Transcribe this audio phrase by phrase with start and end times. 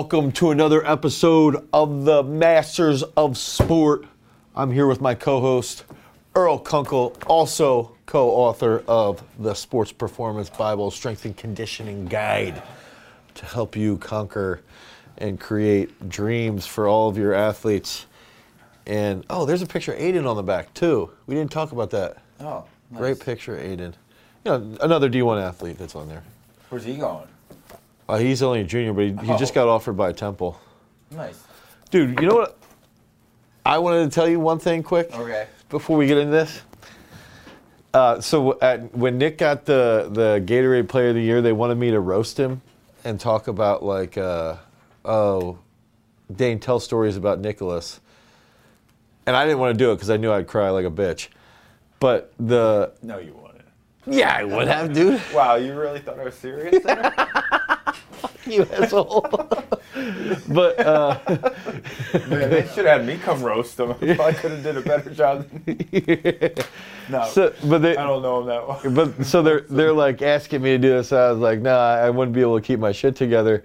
[0.00, 4.06] welcome to another episode of the Masters of Sport.
[4.56, 5.84] I'm here with my co-host
[6.34, 12.62] Earl Kunkel, also co-author of the Sports Performance Bible Strength and Conditioning Guide
[13.34, 14.62] to help you conquer
[15.18, 18.06] and create dreams for all of your athletes.
[18.86, 21.10] And oh, there's a picture of Aiden on the back too.
[21.26, 22.16] We didn't talk about that.
[22.40, 22.98] Oh, nice.
[22.98, 23.92] Great picture, Aiden.
[24.46, 26.22] You know, another D1 athlete that's on there.
[26.70, 27.28] Where's he going?
[28.10, 29.54] Uh, he's only a junior, but he, he just Oh.
[29.54, 30.60] got offered by Temple.
[31.12, 31.42] Nice.
[31.90, 32.56] Dude, you know what?
[33.64, 35.46] I wanted to tell you one thing quick Okay.
[35.68, 36.62] before we get into this.
[37.94, 41.76] Uh, so at, when Nick got the, the Gatorade Player of the Year, they wanted
[41.76, 42.62] me to roast him
[43.04, 44.56] and talk about like, uh,
[45.04, 45.58] oh,
[46.34, 48.00] Dane, tell stories about Nicholas.
[49.26, 51.28] And I didn't want to do it because I knew I'd cry like a bitch.
[52.00, 53.64] But the No, you wouldn't.
[54.06, 55.20] yeah, I would have, dude.
[55.34, 57.12] Wow, you really thought I was serious there?
[58.56, 59.26] you asshole.
[60.48, 61.18] but uh,
[62.28, 63.92] Man, they should have had me come roast them.
[63.92, 65.48] I probably could have did a better job.
[65.64, 66.54] Than...
[67.08, 68.80] No, so, but they, I don't know him that well.
[68.94, 71.12] but so they're they're like asking me to do this.
[71.12, 73.64] I was like, nah, I wouldn't be able to keep my shit together.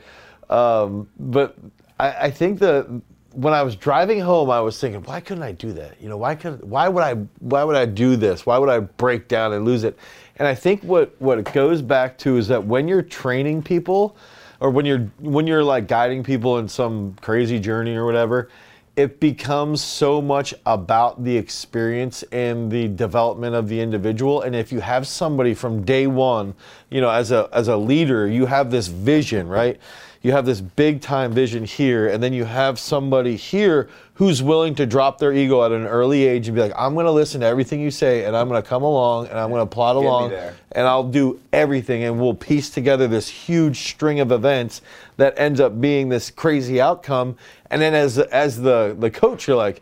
[0.50, 1.56] Um, but
[2.00, 2.88] I, I think that
[3.36, 6.02] when I was driving home, I was thinking, why couldn't I do that?
[6.02, 8.46] You know, why could why would I why would I do this?
[8.46, 9.98] Why would I break down and lose it?
[10.38, 14.18] And I think what what it goes back to is that when you're training people,
[14.66, 18.50] or when you're when you're like guiding people in some crazy journey or whatever,
[18.96, 24.42] it becomes so much about the experience and the development of the individual.
[24.42, 26.56] And if you have somebody from day one
[26.90, 29.80] you know as a as a leader you have this vision right
[30.26, 34.74] you have this big time vision here and then you have somebody here who's willing
[34.74, 37.42] to drop their ego at an early age and be like i'm going to listen
[37.42, 39.96] to everything you say and i'm going to come along and i'm going to plod
[39.96, 40.34] along
[40.76, 44.82] and I'll do everything and we'll piece together this huge string of events
[45.16, 47.38] that ends up being this crazy outcome.
[47.72, 49.82] And then as as the the coach, you're like,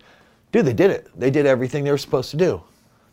[0.51, 1.09] dude, they did it.
[1.19, 2.61] They did everything they were supposed to do.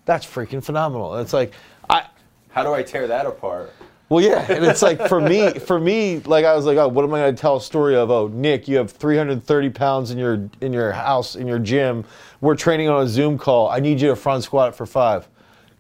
[0.05, 1.15] That's freaking phenomenal.
[1.15, 1.55] And it's like
[1.89, 2.05] I
[2.51, 3.73] How do I tear that apart?
[4.11, 7.05] Well, yeah, and it's like for me, for me, like I was like, oh, what
[7.05, 8.11] am I going to tell a story of?
[8.11, 12.05] Oh, Nick, you have 330 pounds in your in your house in your gym.
[12.41, 13.69] We're training on a Zoom call.
[13.69, 15.29] I need you to front squat it for five.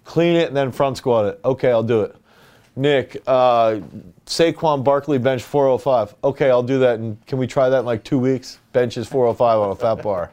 [0.04, 1.40] Clean it and then front squat it.
[1.44, 2.14] Okay, I'll do it.
[2.76, 3.80] Nick, uh,
[4.26, 6.14] Saquon Barkley bench 405.
[6.22, 7.00] Okay, I'll do that.
[7.00, 8.60] And can we try that in like two weeks?
[8.72, 10.30] Benches 405 on a fat bar.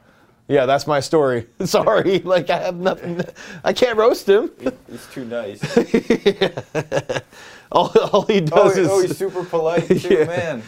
[0.48, 1.46] Yeah, that's my story.
[1.66, 3.22] Sorry, like I have nothing.
[3.64, 4.52] I can't roast him.
[4.90, 5.62] He's too nice.
[7.70, 10.24] All, all he oh, does he- is oh, he's super polite too, Yeah.
[10.24, 10.64] man.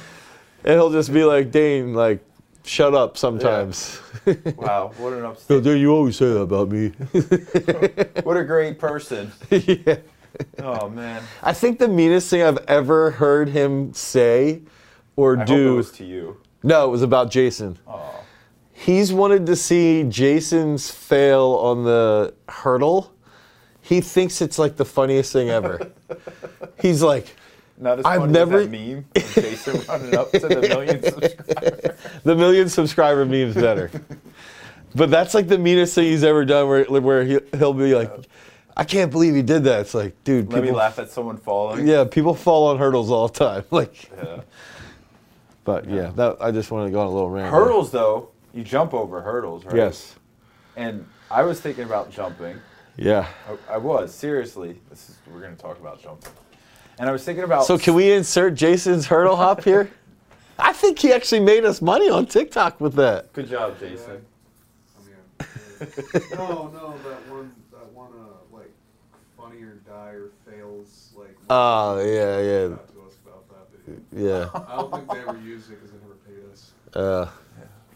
[0.65, 2.19] And he'll just be like, Dane, like,
[2.65, 4.01] shut up sometimes.
[4.57, 5.63] Wow, what an upstate.
[5.63, 6.89] Dane, you always say that about me.
[8.23, 9.31] What a great person.
[9.49, 9.95] yeah.
[10.59, 11.23] Oh man.
[11.41, 14.61] I think the meanest thing I've ever heard him say
[15.15, 15.73] or I do.
[15.73, 16.37] it was to you.
[16.63, 17.77] no, it was about Jason.
[17.87, 18.23] Oh.
[18.85, 23.11] He's wanted to see Jason's fail on the hurdle.
[23.81, 25.91] He thinks it's like the funniest thing ever.
[26.81, 27.35] He's like,
[27.77, 31.03] Not as I've funny never- as that meme of Jason running up to the million
[31.11, 31.97] subscribers.
[32.23, 33.91] the million subscriber meme's better.
[34.95, 38.11] But that's like the meanest thing he's ever done where, where he, he'll be like,
[38.77, 39.81] I can't believe he did that.
[39.81, 41.85] It's like, dude, Let me laugh at someone falling.
[41.85, 43.65] yeah, people fall on hurdles all the time.
[43.71, 44.41] Like, Yeah.
[45.65, 47.51] but yeah, that, I just wanted to go on a little rant.
[47.53, 49.75] Hurdles though, you jump over hurdles, right?
[49.75, 50.15] Yes.
[50.75, 52.59] And I was thinking about jumping.
[52.97, 53.27] Yeah.
[53.47, 54.79] I, I was seriously.
[54.89, 56.31] This is we're going to talk about jumping.
[56.99, 57.65] And I was thinking about.
[57.65, 59.89] So can we insert Jason's hurdle hop here?
[60.59, 63.31] I think he actually made us money on TikTok with that.
[63.31, 64.25] Good job, Jason.
[65.39, 68.69] I mean, no, no, that one, that one, uh, like,
[69.37, 71.37] funny or die or fails, like.
[71.49, 72.67] Oh, yeah, yeah.
[72.67, 72.75] To
[73.07, 74.01] us about that video.
[74.11, 74.49] Yeah.
[74.67, 76.71] I don't think they ever used it because they never paid us.
[76.93, 77.31] Uh, Give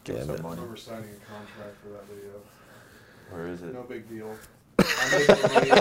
[0.03, 0.40] damn some it.
[0.40, 0.56] I money.
[0.56, 2.41] remember signing a contract for that video.
[3.31, 3.74] Where is it?
[3.74, 4.36] No big deal.
[4.80, 5.75] I made the money, I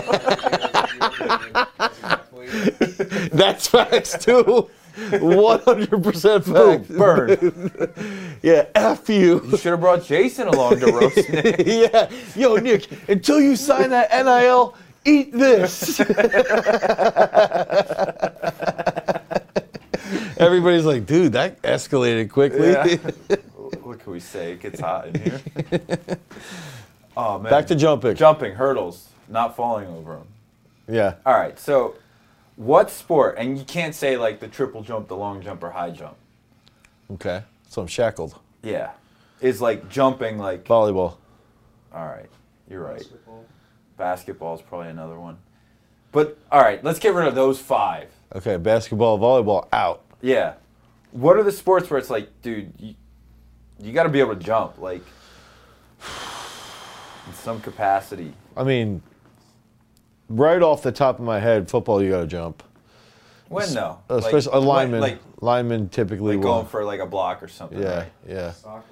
[2.35, 4.69] made the video, That's facts too.
[4.95, 6.87] 100% facts.
[6.87, 8.37] Boom, burn.
[8.43, 9.41] Yeah, F you.
[9.45, 11.63] You should have brought Jason along to roast Nick.
[11.65, 12.09] yeah.
[12.35, 14.75] Yo, Nick, until you sign that NIL,
[15.05, 15.99] eat this.
[20.37, 22.71] Everybody's like, dude, that escalated quickly.
[22.71, 22.97] Yeah.
[23.93, 24.53] What can we say?
[24.53, 25.41] It gets hot in here.
[27.15, 27.51] Oh man.
[27.51, 28.15] Back to jumping.
[28.15, 30.27] jumping hurdles, not falling over them.
[30.89, 31.13] Yeah.
[31.27, 31.59] All right.
[31.59, 31.93] So,
[32.55, 33.35] what sport?
[33.37, 36.15] And you can't say like the triple jump, the long jump, or high jump.
[37.11, 37.43] Okay.
[37.69, 38.39] So I'm shackled.
[38.63, 38.93] Yeah.
[39.41, 40.63] Is like jumping like.
[40.65, 41.17] Volleyball.
[41.93, 42.31] All right.
[42.67, 42.97] You're right.
[42.97, 43.45] Basketball.
[43.95, 45.37] Basketball is probably another one.
[46.11, 48.09] But all right, let's get rid of those five.
[48.33, 50.01] Okay, basketball, volleyball, out.
[50.19, 50.53] Yeah.
[51.11, 52.95] what are the sports where it's like, dude, you,
[53.83, 55.01] you got to be able to jump, like
[57.27, 58.33] in some capacity.
[58.55, 59.01] I mean,
[60.29, 62.63] right off the top of my head, football you got to jump.
[63.49, 65.01] When no, Especially a lineman.
[65.01, 66.53] like, lineman typically like will.
[66.55, 67.79] going for like a block or something.
[67.81, 68.11] yeah, right?
[68.27, 68.83] yeah, Soccer.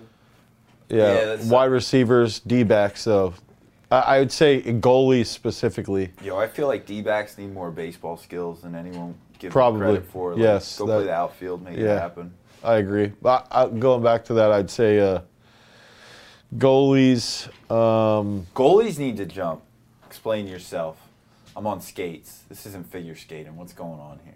[0.89, 1.35] yeah.
[1.37, 3.01] Yeah, Wide receivers, D backs.
[3.01, 3.33] So,
[3.89, 6.11] I, I would say goalies specifically.
[6.23, 9.79] Yo, I feel like D-backs need more baseball skills than anyone gives Probably.
[9.81, 10.31] credit for.
[10.33, 12.33] Like, Yes, go that- play the outfield, make it happen.
[12.63, 13.11] I agree.
[13.21, 15.21] But I, going back to that, I'd say uh,
[16.55, 17.47] goalies.
[17.71, 19.61] Um, Goalies need to jump.
[20.05, 20.97] Explain yourself.
[21.55, 22.41] I'm on skates.
[22.49, 23.55] This isn't figure skating.
[23.55, 24.33] What's going on here?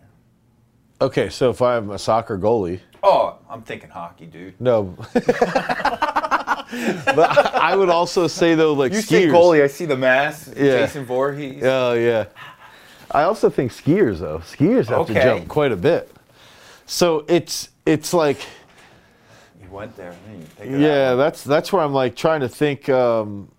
[1.01, 4.59] okay, so if I'm a soccer goalie, Oh, I'm thinking hockey, dude.
[4.59, 4.95] no.
[5.13, 5.25] but
[7.55, 9.11] I would also say though, like skiers.
[9.11, 9.31] You skiers.
[9.33, 10.53] goalie, I see the mask.
[10.55, 10.85] Yeah.
[10.85, 11.63] Jason Voorhees.
[11.63, 12.25] Oh yeah.
[13.11, 14.39] I also think skiers though.
[14.39, 15.13] Skiers have Okay.
[15.15, 16.11] to jump quite a bit.
[16.85, 18.39] So it's it's like
[19.61, 20.15] You went there.
[20.63, 21.17] You yeah, one.
[21.19, 22.89] that's that's where I'm like trying to think.
[22.89, 23.51] Um,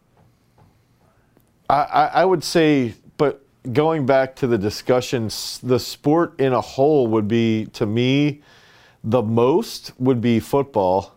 [1.68, 5.28] I, I I would say, but going back to the discussion,
[5.62, 8.42] the sport in a whole would be to me
[9.04, 11.16] the most would be football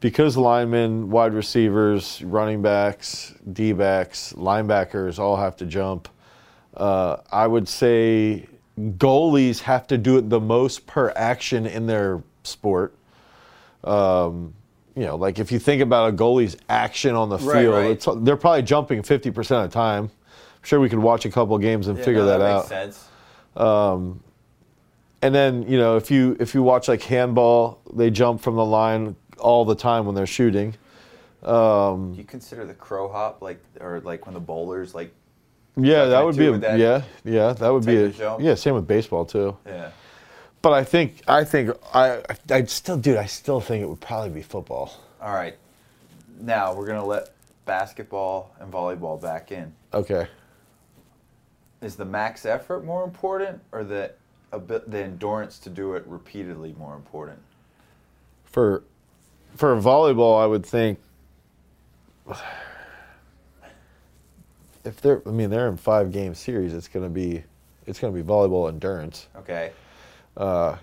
[0.00, 6.08] because linemen, wide receivers, running backs, D backs, linebackers all have to jump.
[6.74, 8.46] Uh, I would say
[8.78, 12.94] goalies have to do it the most per action in their sport.
[13.84, 14.54] Um,
[14.96, 18.24] you know, like if you think about a goalie's action on the Right, field, right.
[18.24, 20.04] They're probably jumping 50% of the time.
[20.04, 22.68] I'm sure we could watch a couple games and Yeah, figure no, that, makes out.
[22.68, 23.08] sense.
[25.22, 28.64] And then, you know, if you if you watch like handball, they jump from the
[28.64, 30.74] line all the time when they're shooting.
[31.42, 35.12] Do you consider the crow hop like, or like when the bowlers like,
[35.76, 38.54] Yeah, that that would be a, that yeah, yeah, that would be a yeah.
[38.54, 39.56] Same with baseball too.
[39.66, 39.90] yeah.
[40.62, 43.16] But I think I think I I'd still, dude.
[43.16, 44.92] I still think it would probably be football.
[45.20, 45.56] All right.
[46.38, 47.30] Now we're gonna let
[47.64, 49.72] basketball and volleyball back in.
[49.94, 50.26] Okay.
[51.80, 54.12] Is the max effort more important, or the
[54.50, 57.38] the endurance to do it repeatedly more important?
[58.44, 58.82] For
[59.56, 60.98] for volleyball, I would think
[64.84, 67.44] if they're I mean they're in five game series, it's gonna be
[67.86, 69.28] it's gonna be volleyball endurance.
[69.36, 69.72] Okay.
[70.36, 70.76] Uh,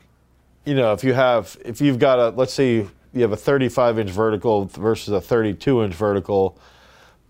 [0.66, 3.38] you know, if you have if you've got a let's say you, you have a
[3.38, 6.58] 35 inch vertical versus a 32 inch vertical,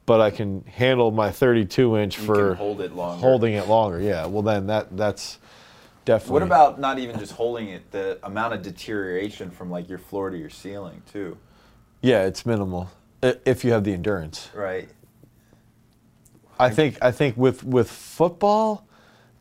[0.06, 4.02] but I can handle my 32 inch You for hold it holding it longer.
[4.02, 5.38] Yeah, well then that that's
[6.06, 6.34] definitely.
[6.34, 7.92] What about not even just holding it?
[7.92, 11.38] The amount of deterioration from like your floor to your ceiling too,
[12.02, 12.90] Yeah, it's minimal
[13.22, 14.50] if you have the endurance.
[14.56, 14.90] right?
[16.60, 18.84] I think I think with with football.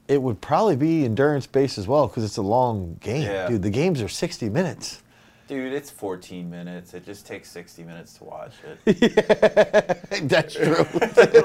[0.09, 3.49] It would probably be endurance based as well because it's a long game, Yeah.
[3.49, 3.63] dude.
[3.63, 5.03] The games are 60 minutes.
[5.49, 6.93] Dude, it's 14 minutes.
[6.95, 8.53] It just takes 60 minutes to watch
[8.87, 9.99] it.
[10.29, 10.87] That's true.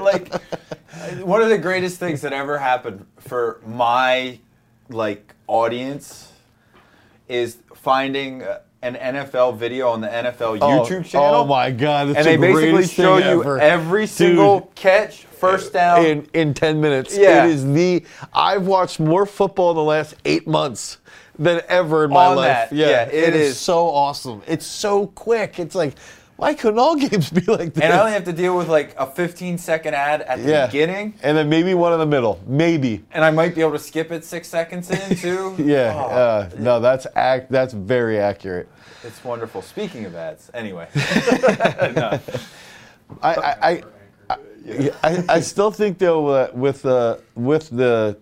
[0.00, 0.32] like
[1.22, 4.38] one of the greatest things that ever happened for my
[4.88, 6.32] like audience
[7.28, 11.34] is finding uh, an NFL video on the NFL oh, YouTube channel.
[11.36, 12.08] Oh my god!
[12.08, 13.60] It's and the they basically show you ever.
[13.60, 16.04] every Dude, single catch, first down.
[16.04, 17.16] in in ten minutes.
[17.16, 17.44] Yeah.
[17.44, 18.04] It is the
[18.34, 20.98] I've watched more football in the last eight months
[21.38, 22.46] than ever in my On life.
[22.70, 23.58] that, Yeah, yeah, it it is is.
[23.58, 24.42] so awesome.
[24.46, 25.58] It's so quick.
[25.58, 25.94] It's like
[26.42, 27.84] why couldn't all games be like this?
[27.84, 30.66] and I only have to deal with like a 15 second ad at the yeah.
[30.66, 33.04] beginning, and then maybe one in the middle, maybe.
[33.12, 35.54] and I might be able to skip it six seconds in too.
[35.56, 37.52] Yeah, Oh, uh, no, that's act.
[37.52, 38.68] That's very accurate.
[39.04, 39.62] it's wonderful.
[39.62, 40.88] Speaking of ads, anyway.
[40.96, 42.20] I,
[43.22, 43.82] I, I,
[44.30, 48.18] I, I, I still think though uh, with the with the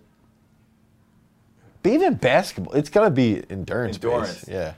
[1.83, 3.97] even basketball, it's got to be endurance.
[3.97, 4.05] based.
[4.13, 4.45] Endurance.
[4.47, 4.73] Yeah.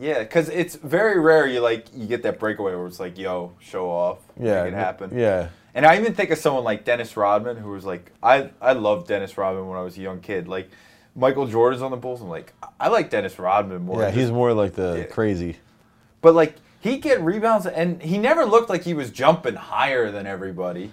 [0.00, 3.52] Yeah, because it's very rare you like you get that breakaway where it's like, yo,
[3.60, 4.64] show off, Yeah.
[4.64, 5.10] make it happen.
[5.16, 5.48] Yeah.
[5.74, 9.08] And I even think of someone like Dennis Rodman, who was like, I I loved
[9.08, 10.48] Dennis Rodman when I was a young kid.
[10.48, 10.68] Like
[11.14, 12.22] Michael Jordan's on the Bulls.
[12.22, 14.00] I'm like, I like Dennis Rodman more.
[14.02, 15.04] Yeah, he's more like the Yeah.
[15.04, 15.56] crazy.
[16.22, 20.26] but like he get rebounds, and he never looked like he was jumping higher than
[20.26, 20.90] everybody.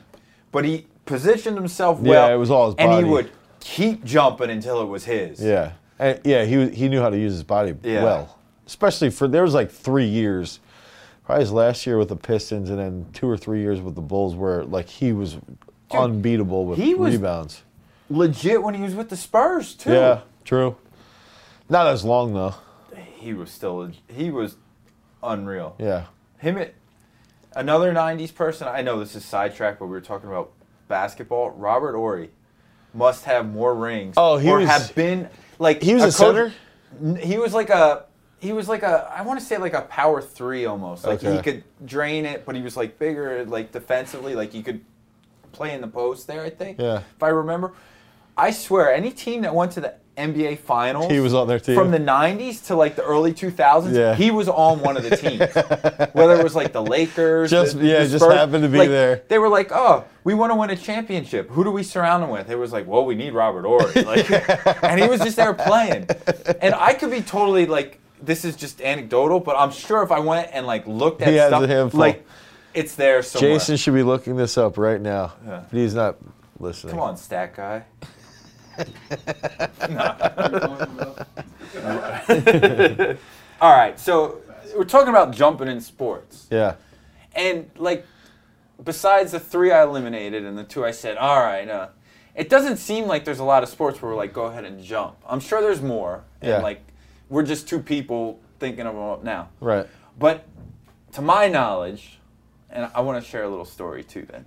[0.52, 2.28] But he positioned himself well.
[2.28, 2.90] Yeah, it was all his body.
[2.98, 5.42] and he would keep jumping until it was his.
[5.42, 5.72] Yeah.
[5.98, 8.04] And, yeah, he he knew how to use his body Yeah.
[8.04, 8.37] well.
[8.67, 10.59] Especially for there was like three years,
[11.25, 14.01] probably his last year with the Pistons, and then two or three years with the
[14.01, 15.38] Bulls, where like he was
[15.91, 17.63] unbeatable with he was- rebounds.
[18.09, 19.91] Legit when he was with the Spurs too.
[19.93, 20.75] Yeah, true.
[21.69, 22.55] Not as long though.
[23.15, 24.55] He was still he was
[25.24, 25.75] unreal.
[25.79, 26.05] Yeah.
[26.38, 26.74] Him at
[27.55, 28.67] another '90s person.
[28.67, 30.51] I know this is sidetracked, but we were talking about
[30.88, 31.50] basketball.
[31.51, 32.29] Robert Horry
[32.93, 34.13] must have more rings.
[34.17, 35.27] Oh, he or was- have been
[35.59, 37.17] like He was a coach- center?
[37.19, 38.05] He was like a
[38.39, 41.06] he was like a I want to say like a power three almost.
[41.06, 44.82] Like he could drain it, but he was like bigger, like defensively, like he could
[45.51, 46.44] play in the post there.
[46.44, 46.79] I think.
[46.79, 47.01] Yeah.
[47.15, 47.74] If I remember,
[48.38, 51.75] I swear, any team that went to the NBA Finals, He was on their team.
[51.75, 53.94] from the '90s to like the early 2000s.
[53.96, 54.15] Yeah.
[54.15, 55.39] He was on one of the teams,
[56.13, 57.51] whether it was like the Lakers.
[57.51, 58.34] Just- the- yeah, the just Spurs.
[58.36, 59.22] happened to be Like, there.
[59.27, 61.50] They were like, "Oh, we want to win a championship.
[61.51, 64.29] Who do we surround him with?" It was like, "Well, we need Robert Horry," like,
[64.84, 66.08] and he was just there playing.
[66.62, 70.19] And I could be totally like, this is just anecdotal, but I'm sure if I
[70.19, 72.00] went and like looked at He has stuff, a handful.
[72.00, 72.25] like,
[72.74, 73.53] it's there somewhere.
[73.53, 75.33] Jason should be looking this up right now.
[75.45, 75.63] Yeah.
[75.69, 76.17] But he's not
[76.59, 76.91] listening.
[76.91, 77.83] come on, stat guy.
[83.59, 84.39] All right, so
[84.75, 86.47] we're talking about jumping in sports.
[86.51, 86.75] Yeah.
[87.36, 88.05] And like,
[88.83, 91.88] besides the three I eliminated and the two I said, all right, uh,
[92.36, 94.83] it doesn't seem like there's a lot of sports where we're like, go ahead and
[94.83, 95.15] jump.
[95.27, 96.24] I'm sure there's more.
[96.41, 96.57] And Yeah.
[96.59, 96.81] like,
[97.29, 99.50] we're just two people thinking of them up now.
[99.60, 99.88] Right.
[100.17, 100.46] But
[101.13, 102.19] to my knowledge,
[102.69, 104.46] and I want to share a little story too then,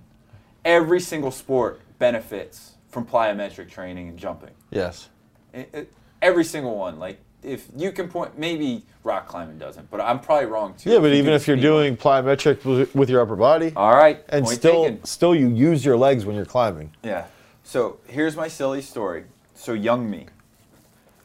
[0.65, 4.51] every single sport benefits from plyometric training and jumping.
[4.69, 5.09] Yes.
[5.53, 6.99] It- it- every single one.
[6.99, 10.91] Like, if you can point, maybe rock climbing doesn't, but I'm probably wrong too.
[10.91, 14.23] Yeah, but even if you're doing plyometric with- with your upper body, All right.
[14.29, 15.03] and still taken.
[15.03, 16.91] still you use your legs when you're climbing.
[17.03, 17.25] Yeah.
[17.63, 19.23] So here's my silly story.
[19.55, 20.27] So young me,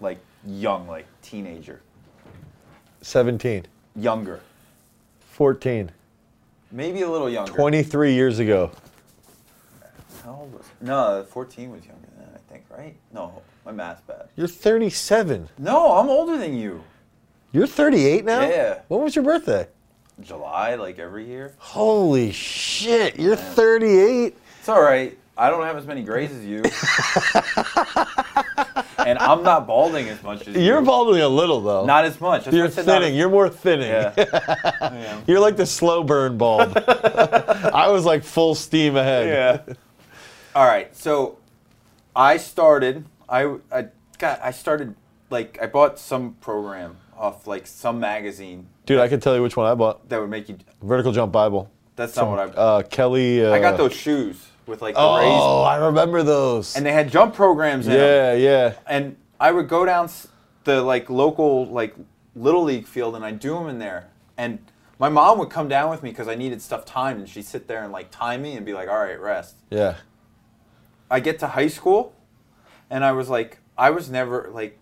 [0.01, 1.81] like young, like teenager,
[3.03, 3.67] 17,
[3.97, 4.41] younger,
[5.33, 5.91] 14,
[6.71, 7.53] maybe a little younger.
[7.53, 8.71] 23 years ago.
[10.25, 10.65] How old was?
[10.81, 12.95] No, 14 was younger than that, I think, right?
[13.13, 14.29] No, my math's bad.
[14.37, 15.49] You're 37.
[15.59, 16.85] No, I'm older than you.
[17.53, 18.43] You're 38 now?
[18.43, 18.81] Yeah.
[18.89, 19.67] When was your birthday?
[20.21, 21.55] July, like every year.
[21.59, 23.19] Holy shit.
[23.19, 24.37] You're 38?
[24.61, 25.19] It's all right.
[25.39, 26.63] I don't have as many grays as you.
[28.99, 30.87] and I'm not balding as much as You're you.
[30.87, 31.85] balding a little though.
[31.85, 32.45] Not as much.
[32.45, 33.17] That's You're I said not thinning.
[33.19, 33.87] You're more thinning.
[34.87, 35.21] Yeah.
[35.27, 36.73] You're like the slow burn bulb.
[36.89, 39.27] I was like full steam ahead.
[39.69, 39.75] Yeah.
[40.55, 40.95] All right.
[40.97, 41.39] So
[42.15, 43.05] I started.
[43.29, 43.87] I I
[44.19, 44.41] got.
[44.43, 44.95] I started
[45.31, 49.57] like I bought some program off like some magazine Dude, I can tell you which
[49.57, 50.09] one I bought.
[50.09, 50.59] that would make you.
[50.83, 51.71] Vertical Jump Bible.
[51.97, 52.45] That's not what I.
[52.45, 53.45] Uh, Kelly.
[53.45, 56.77] Uh, I got those shoes with like the Oh, raised, I remember those.
[56.77, 58.01] and they had jump programs in them.
[58.01, 58.73] yeah, yeah.
[58.87, 60.09] And I would go down
[60.65, 61.95] the like local like
[62.35, 64.09] little league field and I'd do them in there.
[64.37, 64.59] And
[64.99, 67.69] my mom would come down with me because I needed stuff timed, and she'd sit
[67.69, 69.97] there and like time me and be like, "All right, rest." Yeah.
[71.11, 72.15] I get to high school,
[72.91, 74.79] and I was like, I was never like,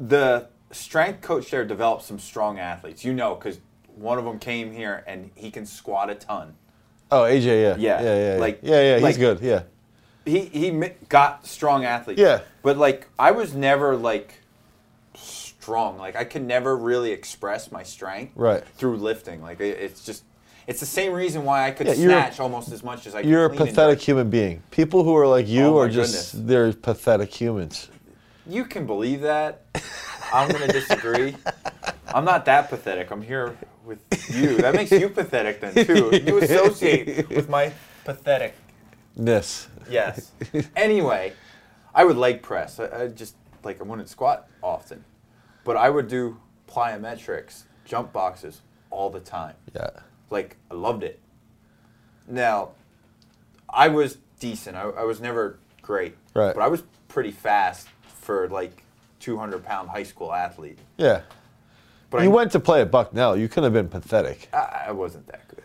[0.00, 3.04] the strength coach there developed some strong athletes.
[3.04, 3.60] You know, because
[3.94, 6.54] one of them came here and he can squat a ton.
[7.12, 7.76] Oh, AJ, yeah.
[7.76, 8.34] Yeah, Yeah, yeah.
[8.34, 8.40] yeah.
[8.40, 9.40] like- yeah, yeah, he's like- good.
[9.40, 9.62] Yeah.
[10.24, 10.70] He he
[11.08, 12.20] got strong athletes.
[12.20, 12.40] Yeah.
[12.62, 14.34] but like I was never like
[15.14, 15.98] strong.
[15.98, 18.64] Like I could never really express my strength Right.
[18.76, 19.42] through lifting.
[19.42, 20.24] Like it, it's just.
[20.68, 23.30] It's the same reason why I could Yeah, snatch almost as much as I could.
[23.30, 24.62] You're a pathetic human being.
[24.70, 26.46] People who are like you Oh, are just goodness.
[26.48, 27.88] they're pathetic humans.
[28.46, 29.62] You can believe that.
[30.32, 31.34] I'm going to disagree.
[32.14, 33.10] I'm not that pathetic.
[33.10, 33.98] I'm here with
[34.34, 34.56] you.
[34.58, 36.10] That makes you pathetic then too.
[36.24, 37.72] You associate with my
[38.04, 38.54] pathetic.
[39.16, 39.68] Ness.
[39.90, 40.32] Yes.
[40.74, 41.32] Anyway,
[41.94, 42.78] I would leg press.
[42.80, 43.34] I, I just
[43.64, 45.04] like I wouldn't squat often,
[45.64, 49.54] but I would do plyometrics, jump boxes all the time.
[49.74, 49.90] Yeah.
[50.30, 51.20] Like I loved it.
[52.26, 52.70] Now,
[53.68, 54.76] I was decent.
[54.76, 56.54] I, I was never great, Right.
[56.54, 58.84] but I was pretty fast for like
[59.20, 60.78] 200 pound high school athlete.
[60.96, 61.22] Yeah.
[62.12, 63.36] But you I, went to play at Bucknell.
[63.38, 64.48] You couldn't have been pathetic.
[64.52, 65.64] I, I wasn't that good.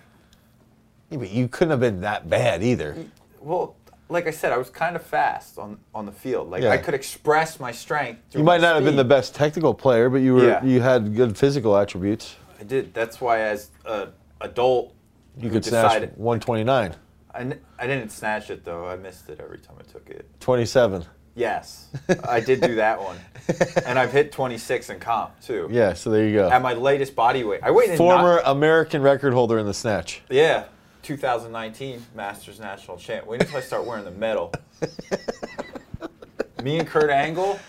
[1.09, 2.95] Yeah, but you couldn't have been that bad either.
[3.41, 3.75] Well,
[4.09, 6.49] like I said, I was kind of fast on on the field.
[6.49, 6.69] Like Yeah.
[6.71, 8.21] I could express my strength.
[8.31, 10.63] through You might not have been the best technical player, but you were Yeah.
[10.63, 12.37] you had good physical attributes.
[12.59, 12.93] I did.
[12.93, 14.93] That's why, as an adult,
[15.37, 16.95] You could snatch decided, 129,
[17.35, 18.87] I, I didn't snatch it though.
[18.87, 20.25] I missed it every time I took it.
[20.39, 21.03] 27.
[21.37, 21.87] Yes,
[22.27, 23.15] I did do that one,
[23.85, 25.69] and I've hit 26 in comp too.
[25.71, 26.49] Yeah, so there you go.
[26.49, 30.23] At my latest body weight, I weighed Former Not, American record holder in the snatch.
[30.31, 30.65] yeah,
[31.03, 33.27] 2019 Masters National Champ.
[33.27, 34.51] Wait until I start wearing the medal.
[36.63, 37.59] Me and Kurt Angle,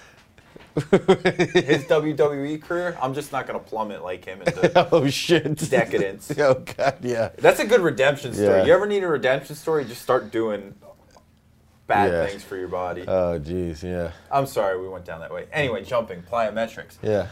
[0.74, 5.58] his WWE career, I'm just not gonna plummet like him into oh shit.
[5.68, 6.32] decadence.
[6.38, 7.32] oh god, yeah.
[7.36, 8.60] That's a good redemption story.
[8.60, 8.64] Yeah.
[8.64, 9.84] You ever need a redemption story?
[9.84, 10.74] Just start doing
[11.88, 12.26] bad Yeah.
[12.26, 13.02] things for your body.
[13.08, 14.12] Oh jeez, yeah.
[14.30, 15.46] I'm sorry we went down that way.
[15.52, 16.98] Anyway, jumping, plyometrics.
[17.02, 17.28] Yeah.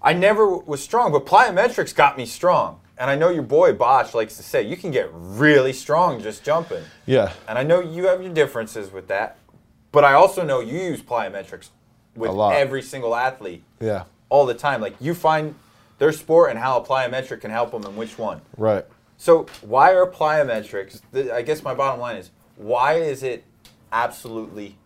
[0.00, 2.80] I never was strong, but plyometrics got me strong.
[2.96, 6.42] And I know your boy Bosch likes to say you can get really strong just
[6.44, 6.82] jumping.
[7.06, 7.32] Yeah.
[7.46, 9.36] And I know you have your differences with that,
[9.92, 11.68] but I also know you use plyometrics
[12.16, 13.62] with every single athlete.
[13.80, 14.04] Yeah.
[14.30, 14.80] all the time.
[14.80, 15.54] Like you find
[15.98, 18.40] their sport and how a plyometric can help them and which one.
[18.56, 18.84] Right.
[19.16, 21.00] So why are plyometrics?
[21.32, 23.44] I guess my bottom line is why is it
[23.92, 24.76] absolutely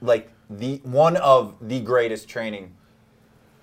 [0.00, 2.72] like the one of the greatest training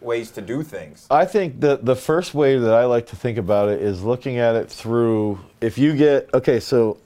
[0.02, 1.08] ways to do things?
[1.10, 4.38] I think the the first way that I like to think about it is looking
[4.38, 6.98] at it through if you get okay, so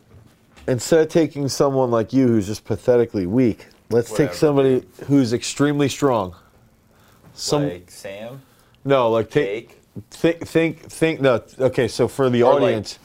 [0.68, 4.30] instead of taking someone like you who's just pathetically weak, let's Whatever.
[4.30, 6.36] take somebody who's extremely strong.
[7.34, 8.42] Some like Sam,
[8.84, 9.82] no, like take Jake.
[10.10, 11.44] think think think no.
[11.60, 12.98] Okay, so for the Or like- audience,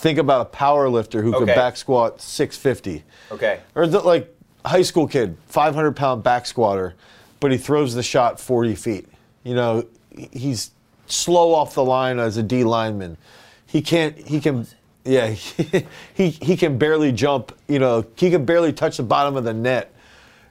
[0.00, 3.04] think about a power lifter who could back squat 650.
[3.30, 3.60] Okay.
[3.74, 6.94] Or the, like high school kid, 500 pound back squatter,
[7.38, 9.06] but he throws the shot 40 feet.
[9.44, 9.86] You know,
[10.32, 10.70] he's
[11.06, 13.18] slow off the line as a D lineman.
[13.66, 14.16] He can't.
[14.16, 14.66] He can.
[15.04, 15.28] Yeah,
[16.14, 17.56] he he can barely jump.
[17.68, 19.94] You know, he can barely touch the bottom of the net,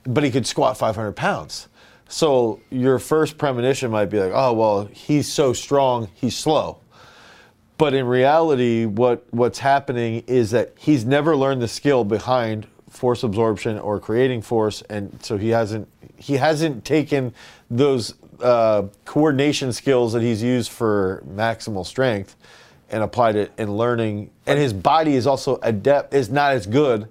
[0.04, 1.68] but he could squat 500 pounds.
[2.08, 6.79] So your first premonition might be like, oh well, he's so strong, he's slow.
[7.80, 13.24] But in reality, what what's happening is that he's never learned the skill behind force
[13.24, 17.34] absorption or creating force, and so he hasn't he hasn't taken
[17.72, 22.36] those uh, coordination skills that he's used for maximal strength
[22.90, 24.30] and applied it in learning.
[24.46, 27.08] And his body is also adept is not as good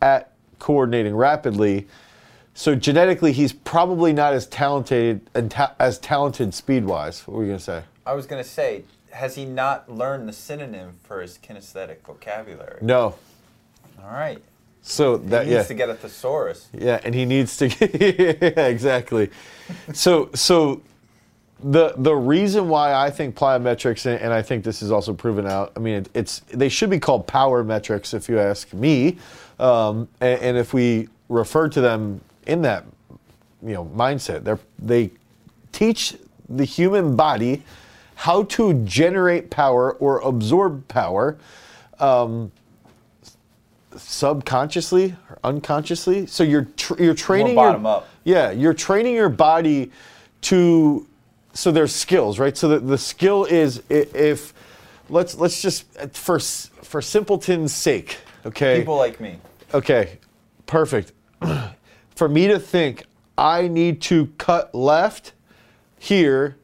[0.00, 1.88] at coordinating rapidly.
[2.54, 7.26] So genetically, he's probably not as talented ta- as talented speed wise.
[7.26, 7.82] What were you gonna say?
[8.06, 12.78] I was gonna say, has he not learned the synonym for his kinesthetic vocabulary?
[12.80, 13.16] No.
[14.02, 14.40] All right.
[14.82, 15.62] So He that needs yeah.
[15.64, 16.68] to get a thesaurus.
[16.72, 17.66] Yeah, and he needs to.
[18.48, 19.30] yeah, exactly.
[19.92, 20.80] So, so
[21.60, 25.46] the the reason why I think plyometrics, and, and I think this is also proven
[25.46, 25.72] out.
[25.74, 29.18] I mean, it, it's they should be called power metrics, if you ask me.
[29.58, 32.84] Um, and, and if we refer to them in that,
[33.62, 35.10] you know, mindset, they they
[35.72, 36.14] teach
[36.48, 37.64] the human body
[38.16, 41.36] how to generate power or absorb power
[42.00, 42.50] um,
[43.96, 46.26] subconsciously or unconsciously.
[46.26, 48.08] So you're tr- you're training bottom your, up.
[48.24, 49.92] Yeah, you're training your body
[50.42, 51.06] to.
[51.52, 52.56] So there's skills, right?
[52.56, 54.52] So the, the skill is i- if
[55.08, 58.80] let's let's just for for simpleton's sake, okay?
[58.80, 59.38] People like me.
[59.74, 60.18] Okay,
[60.66, 61.12] perfect.
[62.14, 63.04] For me to think
[63.36, 65.34] I need to cut left
[65.98, 66.56] here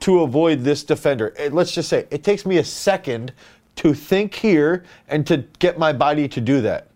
[0.00, 1.32] to avoid this defender.
[1.36, 3.32] Eh, Let's just say it takes me a second
[3.76, 6.88] to think here and to get my body to do that.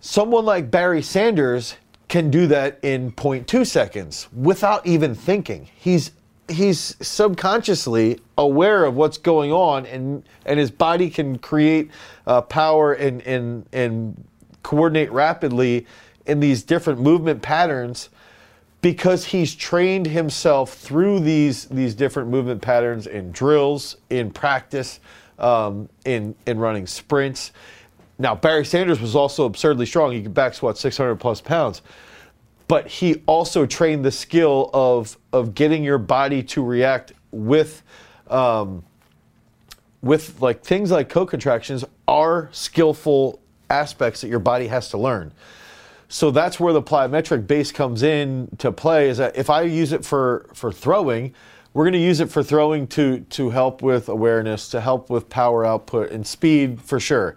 [0.00, 1.76] Someone like Barry Sanders
[2.08, 5.68] can do that in 0.2 seconds without even thinking.
[5.74, 6.12] He's
[6.48, 11.90] he's subconsciously aware of what's going on and and his body can create
[12.26, 14.24] uh, power and and and
[14.62, 15.86] coordinate rapidly
[16.26, 18.08] in these different movement patterns
[18.82, 25.00] because he's trained himself through these these different movement patterns in drills, in practice,
[25.38, 27.52] um, in in running sprints.
[28.18, 30.12] Now Barry Sanders was also absurdly strong.
[30.12, 31.82] He could back squat 600 plus pounds,
[32.68, 37.82] but he also trained the skill of of getting your body to react with.
[38.28, 38.84] Um,
[40.02, 43.38] with like things like co-contractions are skillful
[43.68, 45.32] aspects that your body has to learn.
[46.12, 49.08] So that's where the plyometric base comes in to play.
[49.08, 51.32] Is that if I use it for for throwing,
[51.72, 55.30] we're going to use it for throwing to to help with awareness, to help with
[55.30, 57.36] power output and speed for sure.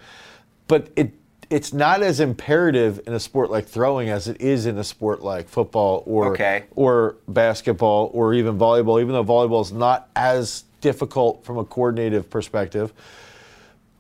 [0.68, 1.12] But it
[1.52, 5.22] it's not as imperative in a sport like throwing as it is in a sport
[5.22, 6.64] like football or Okay.
[6.76, 9.00] or basketball or even volleyball.
[9.00, 12.92] Even though volleyball is not as difficult from a coordinative perspective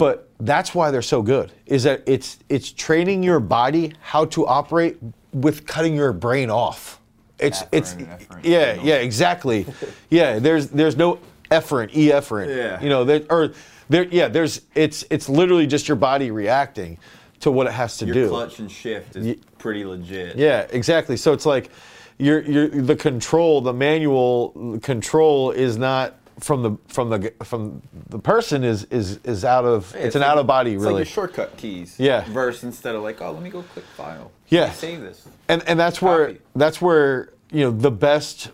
[0.03, 4.45] but that's why they're so good is that it's it's training your body how to
[4.45, 4.97] operate
[5.31, 6.99] with cutting your brain off
[7.39, 9.65] it's it's Efferent, efferent, yeah yeah exactly
[10.09, 11.19] yeah there's there's no
[11.51, 12.81] efferent e efferent Yeah.
[12.83, 13.53] you know there or
[13.87, 16.97] there yeah there's it's it's literally just your body reacting
[17.39, 20.35] to what it has to Your do Your clutch and shift is Ye- pretty legit.
[20.37, 21.15] yeah, exactly.
[21.17, 21.69] So it's like
[22.17, 28.19] you're, you're the control, the manual control is not from the from the from the
[28.19, 30.93] person is is is out of it's, an like- out of body really.
[30.93, 31.99] like your shortcut keys.
[31.99, 32.23] Yeah.
[32.29, 34.31] Verse instead of like, oh, let me go click file.
[34.49, 34.71] Yeah.
[34.71, 35.27] Save this.
[35.47, 38.51] and and that's where that's where you know the best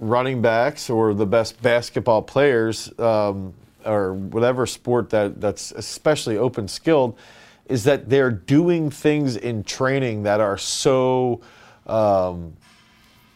[0.00, 3.52] running backs or the best basketball players um,
[3.84, 7.18] or whatever sport that that's especially open skilled
[7.66, 11.40] is that they're doing things in training that are so
[11.86, 12.54] um,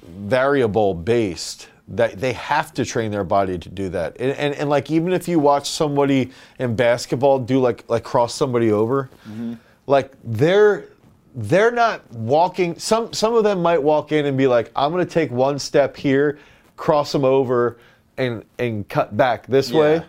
[0.03, 4.69] variable based that they have to train their body to do that and, and, and
[4.69, 9.55] like even if you watch somebody in basketball do like like cross somebody over mm-hmm.
[9.87, 10.87] like they're
[11.35, 15.07] they're not walking some some of them might walk in and be like i'm going
[15.07, 16.39] to take one step here
[16.77, 17.79] cross them over
[18.19, 19.81] and and cut back this Yeah.
[19.81, 20.03] way.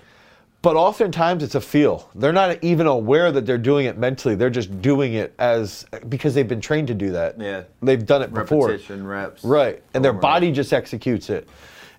[0.61, 2.09] But oftentimes it's a feel.
[2.15, 4.35] They're not even aware that they're doing it mentally.
[4.35, 7.37] They're just doing it as because they've been trained to do that.
[7.37, 7.63] Yeah.
[7.81, 8.69] They've done it before.
[8.69, 9.43] Repetition, reps.
[9.43, 9.83] Right.
[9.93, 11.49] And their body just executes it.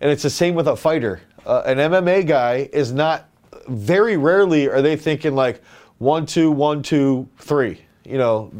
[0.04, 1.22] And it's the same with a fighter.
[1.46, 3.26] Uh, an MMA guy is not,
[3.68, 5.62] very rarely are they thinking like
[5.96, 8.52] one, two, one, two, three, you know.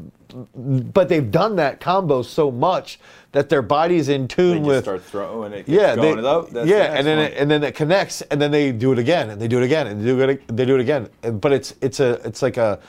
[0.54, 2.98] But they've done that combo so much
[3.32, 4.62] that their body's in tune with.
[4.62, 4.84] They with.
[4.84, 5.68] start throwing it.
[5.68, 7.26] Yeah, going, they, that's yeah, the and then one.
[7.26, 9.64] it, and then it connects, and then they do it again, and they do it
[9.64, 11.10] again, and they do it, they do it again.
[11.22, 12.80] And- But it's it's a it's like a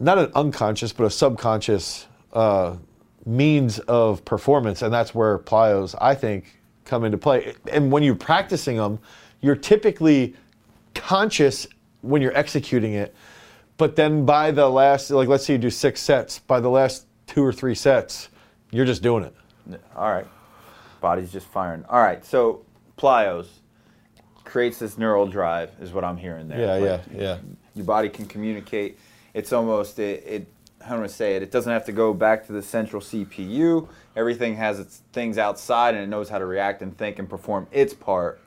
[0.00, 2.74] not an unconscious, but a subconscious uh,
[3.24, 6.59] means of performance, and that's where plyos, I think,
[6.90, 7.54] come into play.
[7.70, 8.98] And when you're practicing them,
[9.40, 10.34] you're typically
[10.94, 11.66] conscious
[12.02, 13.14] when you're executing it,
[13.76, 17.06] but then by the last, like let's say you do six sets, by the last
[17.26, 18.28] two or three sets,
[18.70, 19.34] you're just doing it.
[19.96, 20.26] All right.
[21.00, 21.84] Body's just firing.
[21.88, 22.24] All right.
[22.24, 22.64] So
[22.98, 23.46] plyos
[24.44, 26.60] creates this neural drive, is what I'm hearing there.
[26.60, 27.38] Yeah, Like, yeah, yeah.
[27.74, 28.98] Your body can communicate.
[29.32, 30.24] It's almost it.
[30.26, 30.46] it
[30.82, 31.42] how do I say it?
[31.42, 33.86] It doesn't have to go back to the central CPU.
[34.16, 37.66] Everything has its things outside, and it knows how to react and think and perform
[37.70, 38.40] its part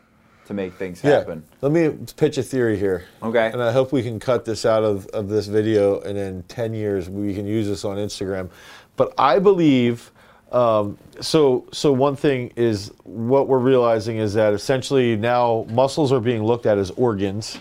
[0.45, 1.43] to make things happen.
[1.49, 1.57] Yeah.
[1.61, 3.05] Let me pitch a theory here.
[3.21, 3.49] Okay.
[3.51, 6.73] And I hope we can cut this out of, of this video and in 10
[6.73, 8.49] years we can use this on Instagram.
[8.95, 10.11] But I believe
[10.51, 16.19] um, so so one thing is what we're realizing is that essentially now muscles are
[16.19, 17.57] being looked at as organs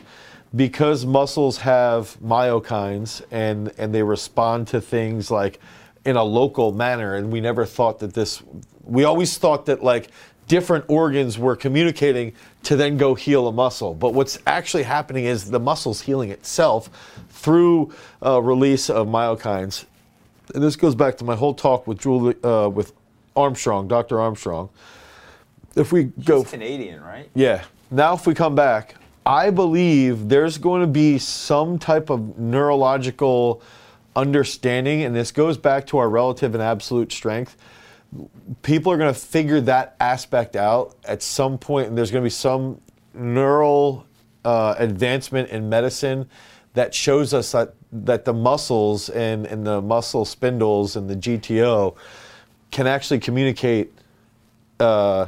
[0.54, 5.58] because muscles have myokines and and they respond to things like
[6.04, 8.42] in a local manner and we never thought that this
[8.84, 10.08] we always thought that like
[10.48, 15.50] different organs were communicating to then go heal a muscle but what's actually happening is
[15.50, 16.90] the muscle's healing itself
[17.30, 17.92] through
[18.24, 19.84] uh, release of myokines
[20.54, 22.92] and this goes back to my whole talk with Julie, uh, with
[23.34, 24.20] Armstrong, Dr.
[24.20, 24.68] Armstrong.
[25.74, 27.30] If we go, Canadian, right?
[27.34, 27.64] yeah.
[27.90, 33.62] Now, if we come back, I believe there's going to be some type of neurological
[34.14, 37.56] understanding, and this goes back to our relative and absolute strength.
[38.62, 42.26] People are going to figure that aspect out at some point, and there's going to
[42.26, 42.80] be some
[43.14, 44.06] neural
[44.44, 46.28] uh, advancement in medicine
[46.74, 51.94] that shows us that, that the muscles and, and the muscle spindles and the GTO
[52.70, 53.92] can actually communicate
[54.80, 55.26] uh,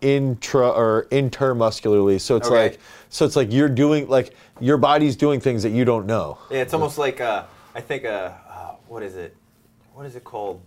[0.00, 2.20] intra or intermuscularly.
[2.20, 2.56] So it's Okay.
[2.56, 6.38] like so it's like you're doing like your body's doing things that you don't know.
[6.50, 8.08] Yeah, it's almost like uh, I think uh,
[8.48, 9.36] uh, what is it?
[9.94, 10.60] What is it called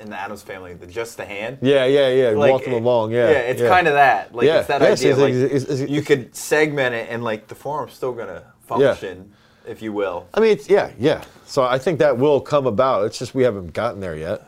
[0.00, 0.74] in the Addams family?
[0.74, 1.58] The just the hand.
[1.62, 2.32] Yeah, yeah, yeah.
[2.34, 3.12] walking it- along.
[3.12, 4.34] Yeah, yeah, it's kind of that.
[4.34, 5.12] Like Yeah, it's that yes, idea.
[5.12, 9.32] it's- like it's- it's- you could segment it, and like the forearm's still gonna function,
[9.66, 10.26] if you will.
[10.34, 11.22] I mean, it's yeah, yeah.
[11.46, 13.06] So I think that will come about.
[13.06, 14.42] It's just we haven't gotten there yet.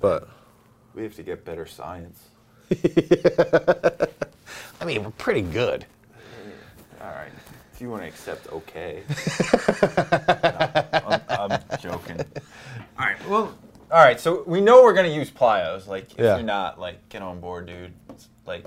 [0.00, 0.28] But
[0.94, 2.18] We have to get better science.
[4.80, 5.86] I mean, we're pretty good.
[7.00, 7.30] All right,
[7.72, 9.02] if you want to accept, okay.
[10.92, 11.20] No, I'm,
[12.20, 12.42] I'm.
[12.98, 13.58] All right, well,
[13.90, 14.18] all right.
[14.20, 15.86] So we know we're gonna use plyos.
[15.86, 16.36] Like, if Yeah.
[16.36, 17.92] you're not, like, get on board, dude.
[18.10, 18.64] It's like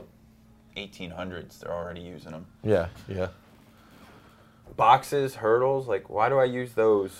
[0.77, 1.60] 1800s.
[1.60, 2.45] They're already using them.
[2.63, 3.27] Yeah, yeah.
[4.75, 7.12] boxes, hurdles, like why do I use those?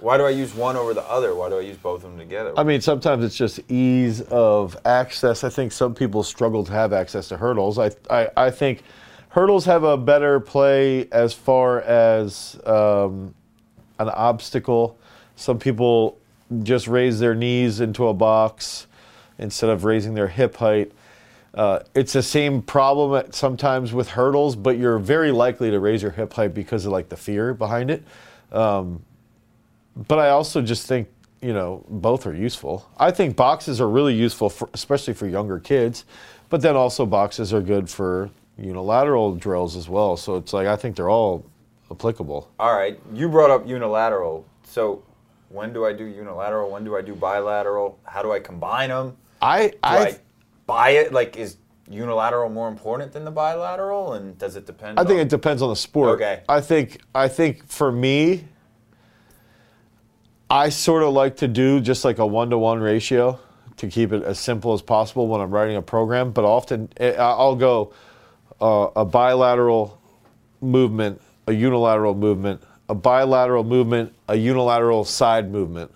[0.00, 1.34] Why do I use one over the other?
[1.34, 2.52] Why do I use both of them together?
[2.56, 5.44] I mean, sometimes it's just ease of access.
[5.44, 7.78] I think some people struggle to have access to hurdles.
[7.78, 8.82] I, I, I think
[9.28, 13.34] hurdles have a better play as far as um,
[14.00, 14.98] an obstacle.
[15.36, 16.18] Some people
[16.62, 18.86] just raise their knees into a box
[19.38, 20.92] instead of raising their hip height.
[21.54, 26.10] Uh, it's the same problem sometimes with hurdles, but you're very likely to raise your
[26.10, 28.04] hip height because of like the fear behind it.
[28.50, 29.02] Um,
[29.96, 31.08] but I also just think
[31.40, 32.90] you know both are useful.
[32.98, 36.04] I think boxes are really useful, for, especially for younger kids.
[36.50, 40.16] But then also boxes are good for unilateral drills as well.
[40.16, 41.44] So it's like I think they're all
[41.90, 42.50] applicable.
[42.58, 44.44] All right, you brought up unilateral.
[44.64, 45.02] So
[45.54, 46.70] when do I do unilateral?
[46.70, 48.00] When do I do bilateral?
[48.02, 49.16] How do I combine them?
[49.40, 50.18] I Do I
[50.66, 51.12] buy it?
[51.12, 54.14] Like, is unilateral more important than the bilateral?
[54.14, 54.98] And does it depend?
[54.98, 56.20] I think on- it depends on the sport.
[56.20, 56.42] Okay.
[56.48, 58.46] I think I think for me,
[60.50, 63.38] I sort of like to do just like a one to one ratio
[63.76, 66.32] to keep it as simple as possible when I'm writing a program.
[66.32, 67.92] But often eh, I'll go
[68.60, 70.00] uh, a bilateral
[70.60, 75.90] movement, a unilateral movement, a bilateral movement, a unilateral side movement.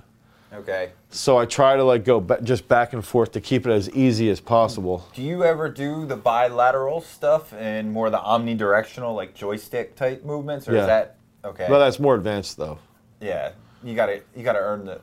[0.52, 0.90] Okay.
[1.10, 3.90] So I try to like go ba- just back and forth to keep it as
[3.90, 5.06] easy as possible.
[5.14, 10.68] Do you ever do the bilateral stuff and more the omnidirectional, like joystick type movements,
[10.68, 10.80] or Yeah.
[10.80, 11.66] is that okay?
[11.68, 12.78] But that's more advanced though.
[13.20, 13.50] yeah,
[13.82, 15.00] you gotta you gotta earn the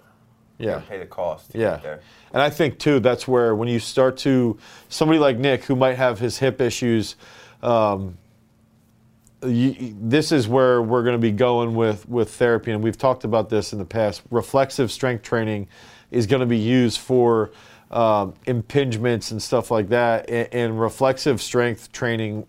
[0.57, 0.81] Yeah.
[0.87, 1.51] pay the cost.
[1.51, 1.71] To Yeah.
[1.71, 1.99] Get there.
[2.33, 4.57] And I think too that's where when you start to
[4.89, 7.15] somebody like Nick who might have his hip issues,
[7.63, 8.17] um,
[9.47, 13.23] you, this is where we're going to be going with with therapy, and we've talked
[13.23, 14.21] about this in the past.
[14.31, 15.67] Reflexive strength training
[16.11, 17.51] is going to be used for
[17.91, 22.45] um, impingements and stuff like that, and, and reflexive strength training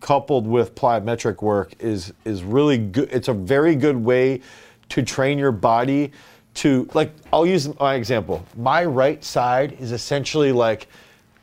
[0.00, 3.08] coupled with plyometric work is is really good.
[3.12, 4.40] It's a very good way
[4.90, 6.12] to train your body
[6.54, 7.12] to like.
[7.32, 8.44] I'll use my example.
[8.56, 10.88] My right side is essentially like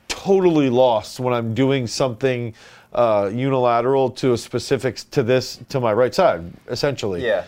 [0.08, 2.54] totally lost when I'm doing something
[2.95, 6.51] uh, unilateral to a specific to this to my right side.
[6.69, 7.43] Essentially, Yeah.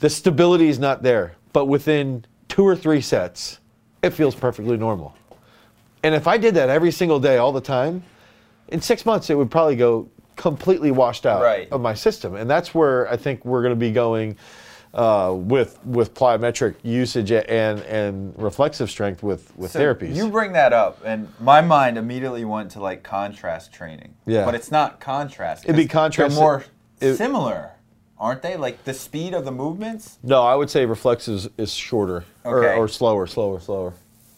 [0.00, 1.32] the stability is not there.
[1.52, 3.58] But within two or three sets,
[4.02, 5.14] it feels perfectly normal.
[6.02, 8.02] And if I did that every single day, all the time,
[8.68, 11.68] in six months, it would probably go completely washed out Right.
[11.72, 12.34] of my system.
[12.36, 14.36] And that's where I think we're going to be going
[14.94, 20.14] uh, with with plyometric usage and and reflexive strength with with So therapies.
[20.14, 24.14] You bring that up, and my mind immediately went to like contrast training.
[24.26, 24.44] Yeah.
[24.44, 25.64] But it's not contrast.
[25.64, 26.64] It'd be contrast- They're more
[27.00, 27.72] it- similar,
[28.18, 28.56] aren't they?
[28.56, 30.18] Like the speed of the movements.
[30.22, 32.78] no, I would say reflexive is, is shorter or, Okay.
[32.78, 33.94] or slower, slower, slower.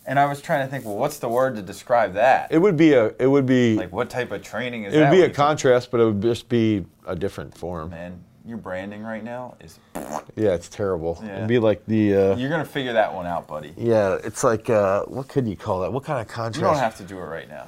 [0.08, 2.52] And I was trying to think, well, what's the word to describe that?
[2.52, 5.10] It would be a it would be like what type of training is that it
[5.10, 7.90] would be a contrast, but it would just be a different form.
[7.90, 9.78] Man, your branding right now is.
[9.94, 11.20] Yeah, it's terrible.
[11.24, 11.36] Yeah.
[11.36, 13.74] It'd be like the uh, You're gonna figure that one out, buddy.
[13.76, 15.92] yeah, it's like uh, what could you call that?
[15.92, 16.56] What kind of contrast?
[16.56, 17.66] You don't have to do it right now.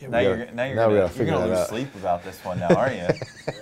[0.00, 1.68] Yeah, Now gotta- you're now you're now we gonna, gotta you're gonna lose out.
[1.68, 3.52] sleep about this one now, aren't you?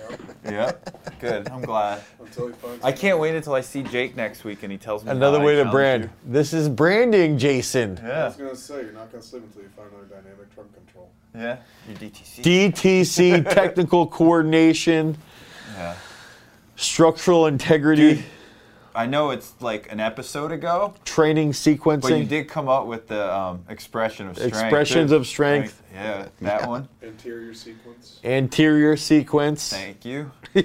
[0.51, 1.17] yep.
[1.21, 1.47] Good.
[1.49, 2.01] I'm glad.
[2.19, 5.05] Until he finds I can't wait until I see Jake next week and he tells
[5.05, 6.03] me Another how I way to brand.
[6.03, 6.09] you.
[6.25, 7.99] This is branding, Jason.
[8.03, 8.23] Yeah.
[8.23, 11.09] I was gonna say you're not gonna sleep until you find another dynamic trunk control.
[11.33, 11.57] Yeah.
[11.87, 12.71] Your DTC.
[12.73, 15.17] DTC, technical coordination,
[15.75, 15.95] yeah.
[16.75, 18.23] structural integrity, Dude,
[18.95, 22.01] I know it's like an episode ago, training sequencing.
[22.01, 24.55] but you did come up with the um, expression of strength.
[24.55, 25.17] Expressions too.
[25.17, 25.83] of strength.
[25.93, 26.87] Yeah, that one.
[27.01, 28.19] Interior sequence.
[28.23, 29.69] Anterior sequence.
[29.69, 30.31] Thank you.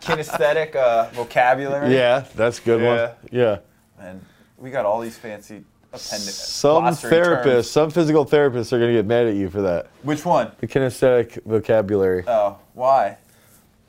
[0.00, 1.92] Kinesthetic uh, vocabulary.
[1.92, 3.06] Yeah, that's a good Yeah.
[3.06, 3.10] one.
[3.32, 3.58] Yeah.
[3.98, 4.24] And
[4.56, 6.34] we got all these fancy appendix.
[6.34, 7.70] Some therapists, terms.
[7.70, 9.88] some physical therapists are going to get mad at you for that.
[10.02, 10.52] Which one?
[10.58, 12.24] The kinesthetic vocabulary.
[12.28, 13.18] Oh, why?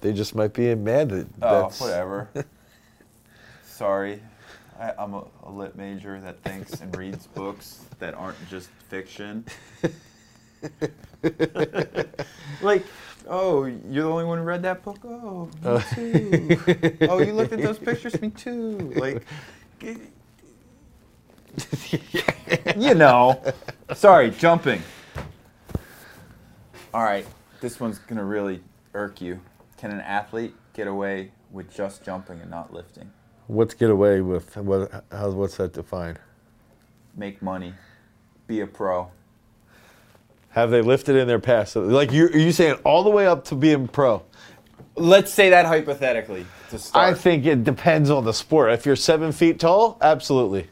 [0.02, 2.30] They just might be mad that Oh, that's whatever.
[3.64, 4.22] Sorry.
[4.80, 9.44] I, I'm a, a lit major that thinks and reads books that aren't just fiction.
[12.62, 12.86] like,
[13.28, 15.00] oh, you're the only one who read that book?
[15.04, 16.98] Oh, me uh, too.
[17.10, 18.22] oh, you looked at those pictures?
[18.22, 18.94] Me too.
[18.96, 19.26] Like,
[22.76, 23.42] you know.
[23.94, 24.84] Sorry, jumping.
[26.94, 27.26] All right,
[27.62, 28.62] this one's gonna really
[28.94, 29.40] irk you.
[29.78, 33.12] Can an athlete get away with just jumping and not lifting?
[33.48, 34.58] What's get away with?
[34.58, 35.06] What?
[35.12, 36.20] How's what's that defined?
[37.16, 37.74] Make money,
[38.48, 39.12] be a pro.
[40.50, 41.76] Have they lifted in their past?
[41.76, 44.24] Like you, are you saying all the way up to being pro?
[44.96, 47.14] Let's say that hypothetically to start.
[47.14, 48.72] I think it depends on the sport.
[48.72, 50.68] If you're seven feet tall, absolutely.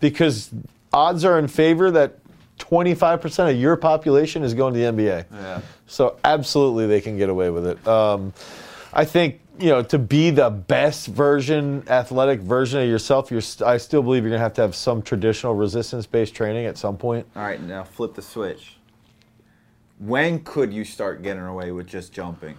[0.00, 0.50] Because
[0.92, 2.18] odds are in favor that
[2.58, 5.24] 25% of your population is going to the NBA.
[5.32, 5.60] Yeah.
[5.86, 7.88] So absolutely, they can get away with it.
[7.88, 8.32] Um,
[8.92, 13.30] I think you know to be the best version, athletic version of yourself.
[13.30, 16.78] You're, st- I still believe you're gonna have to have some traditional resistance-based training at
[16.78, 17.26] some point.
[17.34, 18.76] All right, now flip the switch.
[19.98, 22.56] When could you start getting away with just jumping?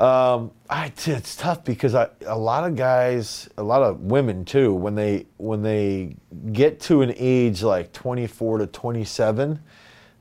[0.00, 4.72] Um, I, it's tough because I, a lot of guys, a lot of women too,
[4.72, 6.16] when they when they
[6.52, 9.60] get to an age like 24 to 27,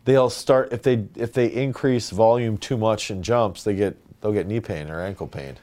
[0.03, 4.33] they'll start if they if they increase volume too much in jumps, they get they'll
[4.33, 5.55] get knee pain or ankle pain.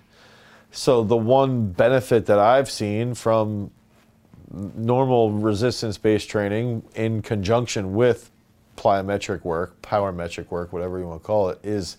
[0.70, 3.70] So the one benefit that I've seen from
[4.50, 8.30] normal resistance-based training in conjunction with
[8.78, 11.98] plyometric work, power metric work, whatever you want to call it, is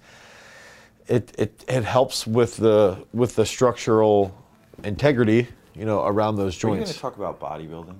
[1.08, 4.36] it, it, it helps with the with the structural
[4.84, 6.94] integrity, you know, around those Are you going joints.
[6.94, 7.96] to talk about bodybuilding?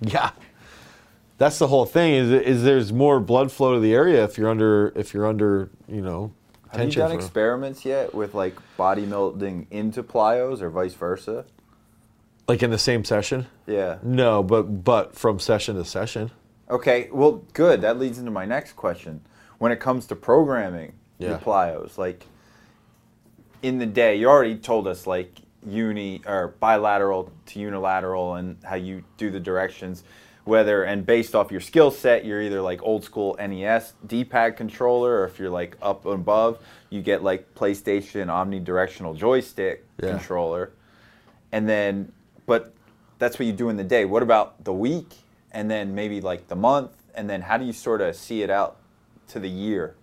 [0.00, 0.30] Yeah,
[1.38, 2.14] that's the whole thing.
[2.14, 5.70] Is is there's more blood flow to the area if you're under if you're under
[5.88, 6.32] you know
[6.70, 11.44] Have you done for- experiments yet with like bodybuilding into plyos or vice versa?
[12.46, 13.46] like in the same session?
[13.66, 13.96] Yeah.
[14.02, 16.30] No, but but from session to session.
[16.68, 17.80] Okay, well, good.
[17.82, 19.22] That leads into my next question.
[19.58, 21.30] When it comes to programming Yeah.
[21.30, 22.26] your plyos, like
[23.62, 25.30] in the day, you already told us like
[25.66, 30.04] uni or bilateral to unilateral and how you do the directions.
[30.44, 35.20] Whether and based off your skill set, you're either like old school NES D-pad controller,
[35.20, 36.58] or if you're like up and above,
[36.90, 40.10] you get like PlayStation omnidirectional joystick Yeah.
[40.10, 40.72] controller.
[41.50, 42.12] And then,
[42.44, 42.74] but
[43.18, 44.04] that's what you do in the day.
[44.04, 45.14] What about the week,
[45.52, 48.50] and then maybe like the month, and then how do you sort of see it
[48.50, 48.76] out
[49.28, 49.94] to the year?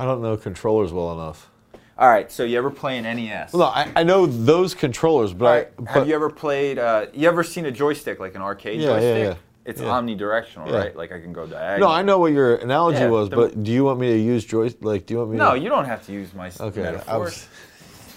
[0.00, 1.50] I don't know controllers well enough.
[1.98, 3.52] All right, so you ever play an NES?
[3.52, 5.44] Well, no, I, I know those controllers, but,
[5.78, 6.78] right, I, have you ever played?
[6.78, 9.24] Uh, you ever seen a joystick like an arcade Yeah, joystick?
[9.24, 9.34] yeah.
[9.70, 9.88] It's Yeah.
[9.88, 10.76] omnidirectional, Yeah.
[10.78, 10.96] right?
[10.96, 11.90] Like I can go diagonal.
[11.90, 14.46] no, I know what your analogy was, the- but do you want me to use
[14.46, 14.72] joy?
[14.80, 15.36] Like, do you want me?
[15.36, 17.20] No, to, you don't have to use my Okay, I metaphors.
[17.20, 17.48] was-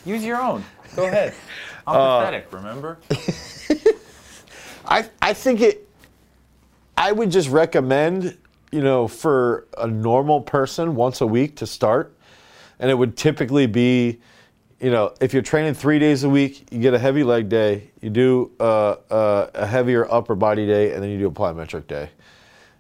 [0.06, 0.64] Use your own.
[0.96, 1.34] Go ahead.
[1.86, 2.48] I'm Uh, pathetic.
[2.54, 2.98] Remember?
[4.86, 5.88] I I think it.
[6.98, 8.38] I would just recommend,
[8.74, 12.18] you know, for a normal person once a week to start,
[12.80, 14.20] and it would typically be,
[14.80, 17.92] you know, if you're training three days a week, you get a heavy leg day,
[18.02, 21.86] you do uh, uh, a heavier upper body day, and then you do a plyometric
[21.86, 22.10] day.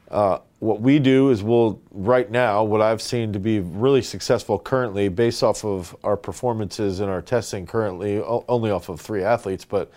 [0.09, 4.57] Uh, what we do is we'll right now what I've seen to be really successful
[4.57, 9.63] currently, based off of our performances and our testing currently, only off of three athletes,
[9.63, 9.91] but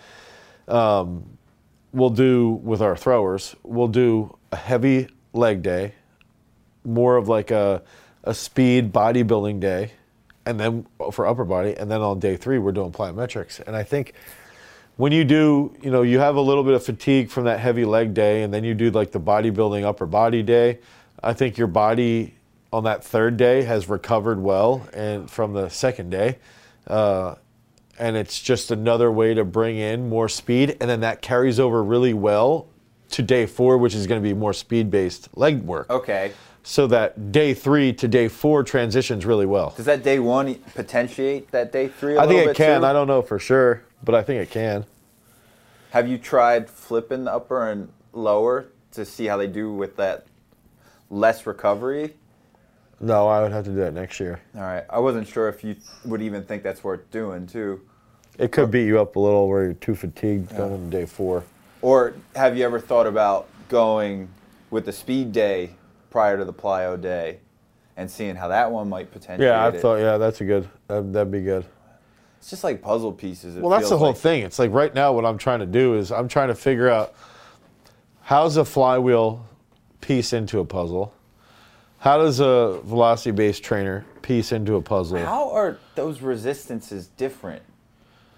[0.67, 5.93] we'll do with our throwers, we'll do a heavy leg day,
[6.83, 7.81] more of like a,
[8.23, 9.91] a speed bodybuilding day,
[10.45, 13.59] and then for upper body, and then on day three we're doing plyometrics.
[13.59, 14.13] And I think
[14.95, 17.85] when you do, you know, you have a little bit of fatigue from that heavy
[17.85, 20.79] leg day, and then you do like the bodybuilding upper body day.
[21.21, 22.35] I think your body
[22.71, 26.37] on that third day has recovered well, and from the second day,
[26.87, 27.35] uh,
[27.99, 31.83] and it's just another way to bring in more speed, and then that carries over
[31.83, 32.67] really well
[33.11, 35.89] to day four, which is going to be more speed-based leg work.
[35.89, 36.31] Okay.
[36.63, 39.73] So that day three to day four transitions really well.
[39.77, 42.17] Does that day one potentiate that day three?
[42.17, 42.83] I I think it can.
[42.83, 44.85] I don't know for sure, but I think it can.
[45.91, 50.25] Have you tried flipping the upper and lower to see how they do with that
[51.09, 52.15] less recovery?
[52.99, 54.41] No, I would have to do that next year.
[54.55, 54.83] All right.
[54.89, 57.81] I wasn't sure if you would even think that's worth doing too.
[58.37, 61.43] It could beat you up a little where you're too fatigued going into day four.
[61.81, 64.29] Or have you ever thought about going
[64.69, 65.71] with the speed day
[66.09, 67.39] prior to the plyo day
[67.95, 71.13] and seeing how that one might potentiate Yeah, I thought, yeah, that's a good, that'd,
[71.13, 71.65] that'd be good.
[72.39, 73.57] It's just like puzzle pieces.
[73.57, 74.17] it Well, that's the whole like.
[74.17, 74.43] thing.
[74.43, 77.13] It's like right now, what I'm trying to do is I'm trying to figure out
[78.21, 79.45] how's a flywheel
[80.01, 81.13] piece into a puzzle.
[81.99, 85.17] How does a velocity-based trainer piece into a puzzle?
[85.17, 87.63] How are those resistances different?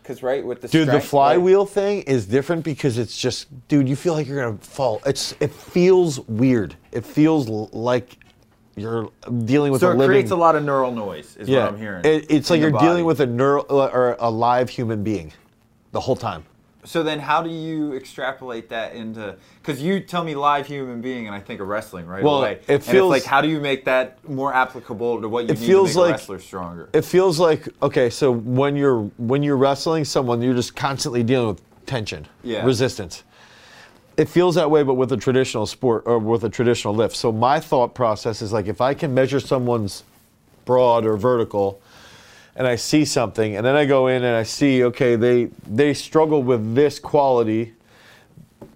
[0.10, 3.88] Because right with the Dude, the strength- flywheel thing is different because it's just, dude,
[3.88, 5.04] you feel like you're gonna fall.
[5.06, 6.76] It's, it feels weird.
[6.92, 8.18] It feels l- like
[8.76, 9.12] you're
[9.46, 10.10] dealing with so a it living.
[10.16, 11.38] creates a lot of neural noise.
[11.38, 12.06] Is yeah, what I'm hearing.
[12.06, 15.32] It, it's like you're dealing with a neural or a live human being,
[15.92, 16.44] the whole time.
[16.90, 19.36] So then, how do you extrapolate that into?
[19.62, 22.54] Because you tell me live human being, and I think of wrestling right Well, away.
[22.68, 25.60] it feels- it's like, how do you make that more applicable to what you It
[25.60, 26.90] need feels to make like- a wrestler stronger?
[26.92, 31.50] It feels like okay, so when you're when you're wrestling someone, you're just constantly dealing
[31.50, 32.66] with tension, Yeah.
[32.66, 33.22] resistance.
[34.18, 37.16] It feels that way, but with a traditional sport or with a traditional lift.
[37.16, 40.02] So my thought process is like if I can measure someone's
[40.66, 41.80] broad or vertical,
[42.60, 45.94] and I see something, and then I go in and I see okay, they they
[45.94, 47.74] struggle with this quality.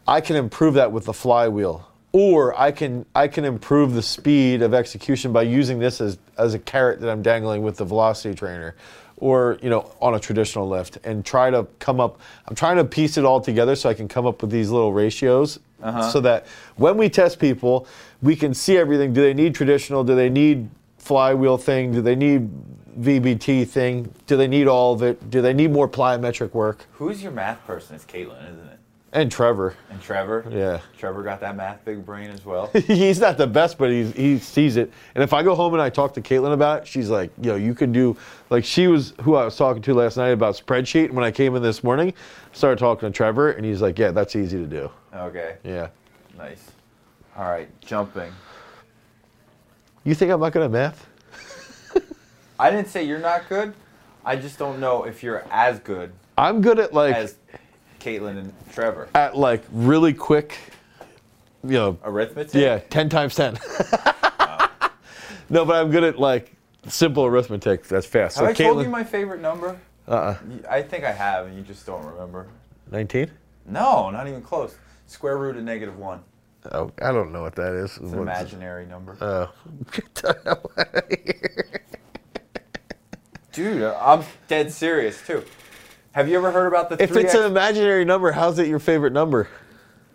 [0.07, 1.87] I can improve that with the flywheel.
[2.13, 6.53] Or I can I can improve the speed of execution by using this as, as
[6.53, 8.75] a carrot that I'm dangling with the velocity trainer.
[9.17, 12.85] Or, you know, on a traditional lift and try to come up I'm trying to
[12.85, 16.09] piece it all together so I can come up with these little ratios uh-huh.
[16.09, 16.45] so that
[16.77, 17.87] when we test people,
[18.21, 19.13] we can see everything.
[19.13, 20.03] Do they need traditional?
[20.03, 21.91] Do they need flywheel thing?
[21.91, 22.49] Do they need
[22.99, 24.13] VBT thing?
[24.27, 25.29] Do they need all of it?
[25.29, 26.85] Do they need more plyometric work?
[26.93, 27.95] Who's your math person?
[27.95, 28.79] It's Caitlin, isn't it?
[29.13, 29.75] And Trevor.
[29.91, 30.43] And Trevor.
[30.49, 30.79] Yeah.
[30.97, 32.71] Trevor got that math big brain as well.
[32.87, 34.91] he's not the best, but he's, he sees it.
[35.13, 37.55] And if I go home and I talk to Caitlin about it, she's like, yo,
[37.55, 38.17] you can do,
[38.49, 41.05] like, she was who I was talking to last night about spreadsheet.
[41.05, 42.15] And when I came in this morning,
[42.53, 44.89] started talking to Trevor, and he's like, yeah, that's easy to do.
[45.13, 45.57] okay.
[45.63, 45.89] Yeah.
[46.35, 46.71] Nice.
[47.37, 47.69] All right.
[47.81, 48.31] Jumping.
[50.03, 51.07] You think I'm not good at math?
[52.59, 53.73] I didn't say you're not good.
[54.25, 57.35] I just don't know if you're as good I'm good at, like, as
[57.99, 59.07] Caitlin and Trevor.
[59.13, 60.57] at, like, really quick,
[61.63, 62.53] you know, Arithmetic.
[62.55, 63.53] yeah, 10 times 10.
[65.49, 66.51] no, but I'm good at, like,
[66.87, 68.37] simple arithmetic that's fast.
[68.37, 69.79] Have so I told you my favorite number?
[70.07, 70.37] uh-uh.
[70.69, 72.47] I think I have, and you just don't remember.
[72.91, 73.29] 19?
[73.67, 74.75] No, not even close.
[75.07, 76.19] Square root of negative one.
[76.71, 77.91] Oh, I don't know what that is.
[77.91, 79.17] It's an What's- imaginary number.
[79.21, 79.51] Oh.
[79.91, 81.81] Get out of here.
[83.53, 85.45] Dude, I'm dead serious too.
[86.13, 88.79] Have you ever heard about the If three it's an imaginary number, how's it your
[88.79, 89.47] favorite number?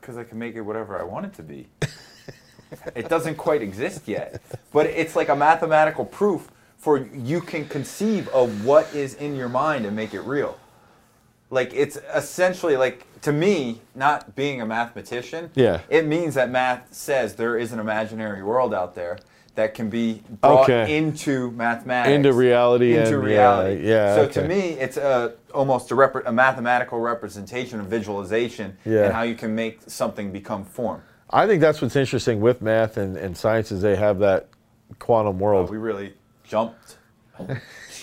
[0.01, 1.69] Because I can make it whatever I want it to be.
[2.97, 8.27] it doesn't quite exist yet, but it's like a mathematical proof for you can conceive
[8.29, 10.59] of what is in your mind and make it real.
[11.51, 15.51] like it's essentially like to me, not being a mathematician.
[15.55, 15.81] Yeah.
[15.89, 19.19] It means that math says there is an imaginary world out there
[19.59, 20.97] that can be brought Okay.
[20.97, 23.83] into mathematics, Into reality into and- reality.
[23.83, 24.43] yeah, yeah, So okay.
[24.43, 29.07] to me, it's a almost a, rep- a mathematical representation of visualization Yeah.
[29.07, 31.03] and how you can make something become form.
[31.31, 34.47] I think that's what's interesting with math and, and science is they have that
[35.01, 35.71] quantum oh, world.
[35.71, 36.97] We really jumped.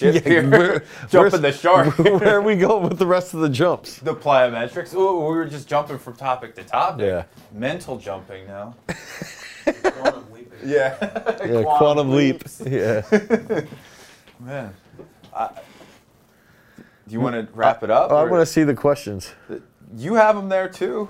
[0.01, 0.49] Yeah, here.
[0.49, 1.97] where- jumping the shark.
[1.99, 3.97] Where are we going with the rest of the jumps?
[3.99, 4.93] the plyometrics.
[4.93, 7.06] Ooh, we were just jumping from topic to topic.
[7.06, 7.24] Yeah.
[7.53, 8.76] Mental jumping now.
[10.66, 10.72] Quantum leaping.
[10.72, 11.41] Yeah.
[11.45, 12.43] Yeah, quantum, leap.
[12.66, 13.61] Yeah.
[14.39, 14.74] Man.
[15.34, 15.49] I,
[17.07, 18.11] do you want to wrap it up?
[18.11, 19.34] Oh, I want to see the questions.
[19.95, 21.09] You have them there too.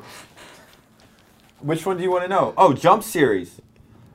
[1.59, 2.53] Which one do you want to know?
[2.57, 3.61] Oh, jump series.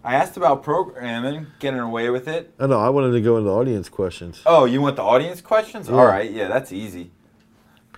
[0.05, 2.53] I asked about programming, getting away with it.
[2.59, 2.79] I know.
[2.81, 4.41] I wanted to go into audience questions.
[4.47, 5.89] Oh, you want the audience questions?
[5.89, 5.95] Yeah.
[5.95, 7.11] All right, yeah, that's easy.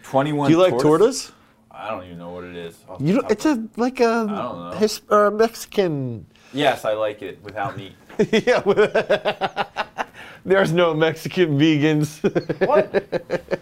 [0.03, 0.49] Twenty-one.
[0.49, 1.27] Do you like tortoise?
[1.29, 1.33] tortoise?
[1.75, 2.77] I don't even know what it is.
[3.01, 6.27] You know, it's a like a his, uh, Mexican.
[6.53, 7.95] Yes, I like it without meat.
[8.31, 8.61] yeah.
[10.45, 12.21] There's no Mexican vegans.
[12.67, 12.93] What?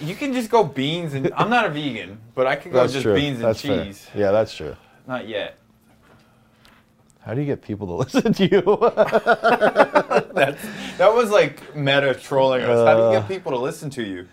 [0.00, 2.92] you can just go beans and I'm not a vegan, but I can go that's
[2.92, 3.14] just true.
[3.14, 3.84] beans and that's fair.
[3.84, 4.06] cheese.
[4.14, 4.76] Yeah, that's true.
[5.06, 5.58] Not yet.
[7.20, 8.62] How do you get people to listen to you?
[10.34, 10.60] That's,
[10.98, 12.86] that was like meta trolling us.
[12.86, 13.20] How do you Uh.
[13.20, 14.26] get people to listen to you?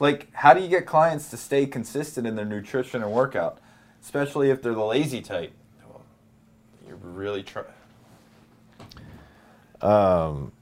[0.00, 3.58] Like, how do you get clients to stay consistent in their nutrition and workout,
[4.02, 5.52] especially if they're the lazy type?
[6.86, 7.66] You're really trying.
[9.82, 10.52] um,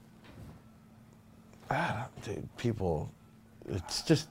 [2.23, 3.11] dude, people,
[3.69, 4.27] it's just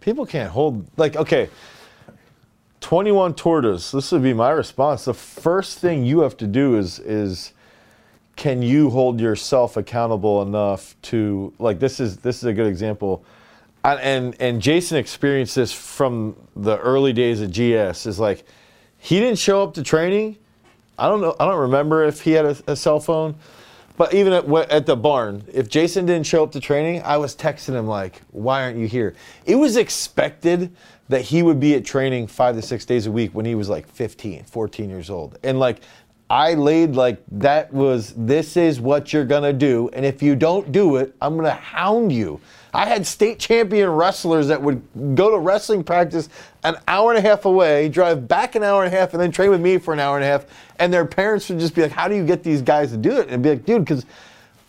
[0.00, 1.48] people can't hold like okay.
[2.80, 3.92] 21 tortoise.
[3.92, 5.06] This would be my response.
[5.06, 7.52] The first thing you have to do is is
[8.36, 13.24] can you hold yourself accountable enough to like this is this is a good example.
[13.84, 18.44] And and Jason experienced this from the early days of GS is like
[18.96, 20.38] he didn't show up to training.
[20.98, 21.36] I don't know.
[21.38, 23.34] I don't remember if he had a, a cell phone,
[23.98, 27.36] but even at, at the barn, if Jason didn't show up to training, I was
[27.36, 29.14] texting him like, "Why aren't you here?"
[29.44, 30.74] It was expected
[31.10, 33.68] that he would be at training five to six days a week when he was
[33.68, 35.80] like 15, 14 years old, and like.
[36.30, 40.72] I laid like that was this is what you're gonna do, and if you don't
[40.72, 42.40] do it, I'm gonna hound you.
[42.74, 44.82] I had state champion wrestlers that would
[45.14, 46.28] go to wrestling practice
[46.64, 49.30] an hour and a half away, drive back an hour and a half, and then
[49.30, 50.46] train with me for an hour and a half.
[50.80, 53.12] And their parents would just be like, "How do you get these guys to do
[53.18, 54.04] it?" And be like, "Dude, because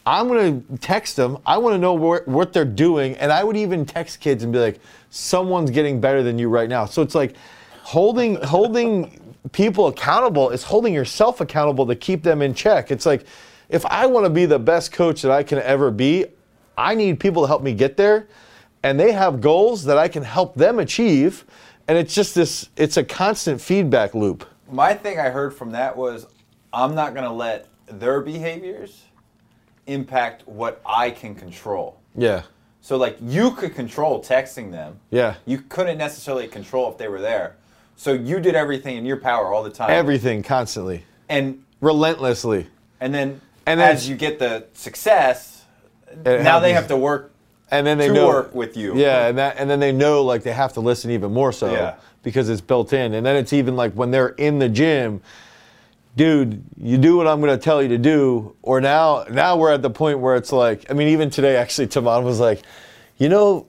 [0.05, 1.39] I'm gonna text them.
[1.47, 4.53] I want to know where, what they're doing, and I would even text kids and
[4.53, 4.79] be like,
[5.09, 7.33] "Someone's getting better than you right now." So it's like
[7.81, 9.19] holding holding
[9.51, 12.91] people accountable is holding yourself accountable to keep them in check.
[12.91, 13.25] It's like
[13.69, 16.25] if I want to be the best coach that I can ever be,
[16.77, 18.27] I need people to help me get there,
[18.83, 21.45] and they have goals that I can help them achieve,
[21.87, 22.69] and it's just this.
[22.75, 24.47] It's a constant feedback loop.
[24.71, 26.25] My thing I heard from that was
[26.73, 29.03] I'm not going to let their behaviors
[29.87, 31.99] impact what I can control.
[32.15, 32.43] Yeah.
[32.81, 34.99] So, like, you could control texting them.
[35.09, 35.35] Yeah.
[35.45, 37.55] You couldn't necessarily control if they were there.
[37.95, 39.89] So, you did everything in your power all the time.
[39.89, 42.67] Everything constantly, And relentlessly.
[42.99, 45.54] and then And then- as you get the success,
[46.23, 47.31] Now they have to work
[47.71, 48.95] and then they to know work with you.
[48.97, 51.71] Yeah, and that and then they know like they have to listen even more so
[51.71, 51.95] Yeah.
[52.23, 53.13] because it's built in.
[53.13, 55.21] And then it's even like when they're in the gym,
[56.15, 58.55] dude, you do what I'm going to tell you to do.
[58.61, 61.87] Or now now we're at the point where it's like, I mean, even today actually,
[61.87, 62.61] Taman was like,
[63.17, 63.65] you know,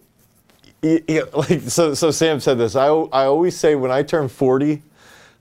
[0.82, 1.94] like so.
[1.94, 2.76] So Sam said this.
[2.76, 4.82] I I always say when I turn 40.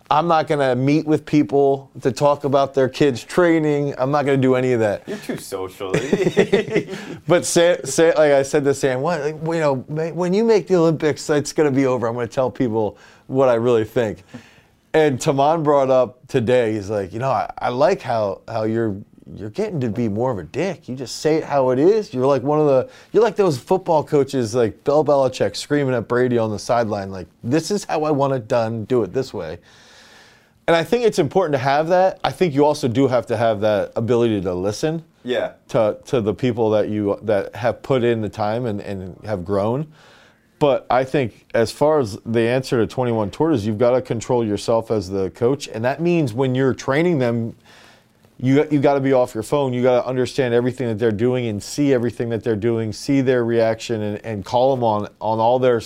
[0.10, 3.96] I'm not going to meet with people to talk about their kids' training.
[3.98, 5.08] I'm not going to do any of that.
[5.08, 5.94] You're too social.
[7.28, 10.68] But say, say, like I said to Sam, what, like, you know, when you make
[10.68, 12.06] the Olympics, it's going to be over.
[12.06, 14.24] I'm going to tell people what I really think.
[14.94, 18.96] And Taman brought up today, he's like, you know, I, I like how, how you're
[19.34, 20.88] you're getting to be more of a dick.
[20.88, 22.14] You just say it how it is.
[22.14, 26.08] You're like one of the you're like those football coaches like Bill Belichick screaming at
[26.08, 29.34] Brady on the sideline, like, this is how I want it done, do it this
[29.34, 29.58] way.
[30.68, 32.20] And I think it's important to have that.
[32.24, 35.54] I think you also do have to have that ability to listen yeah.
[35.70, 39.46] to, to the people that you that have put in the time and, and have
[39.46, 39.92] grown.
[40.58, 44.46] But I think as far as the answer to 21 tortoises, you've got to control
[44.46, 45.68] yourself as the coach.
[45.68, 47.56] And that means when you're training them,
[48.38, 49.74] you, you got to be off your phone.
[49.74, 53.22] You got to understand everything that they're doing and see everything that they're doing, see
[53.22, 55.82] their reaction and, and call them on, on all their.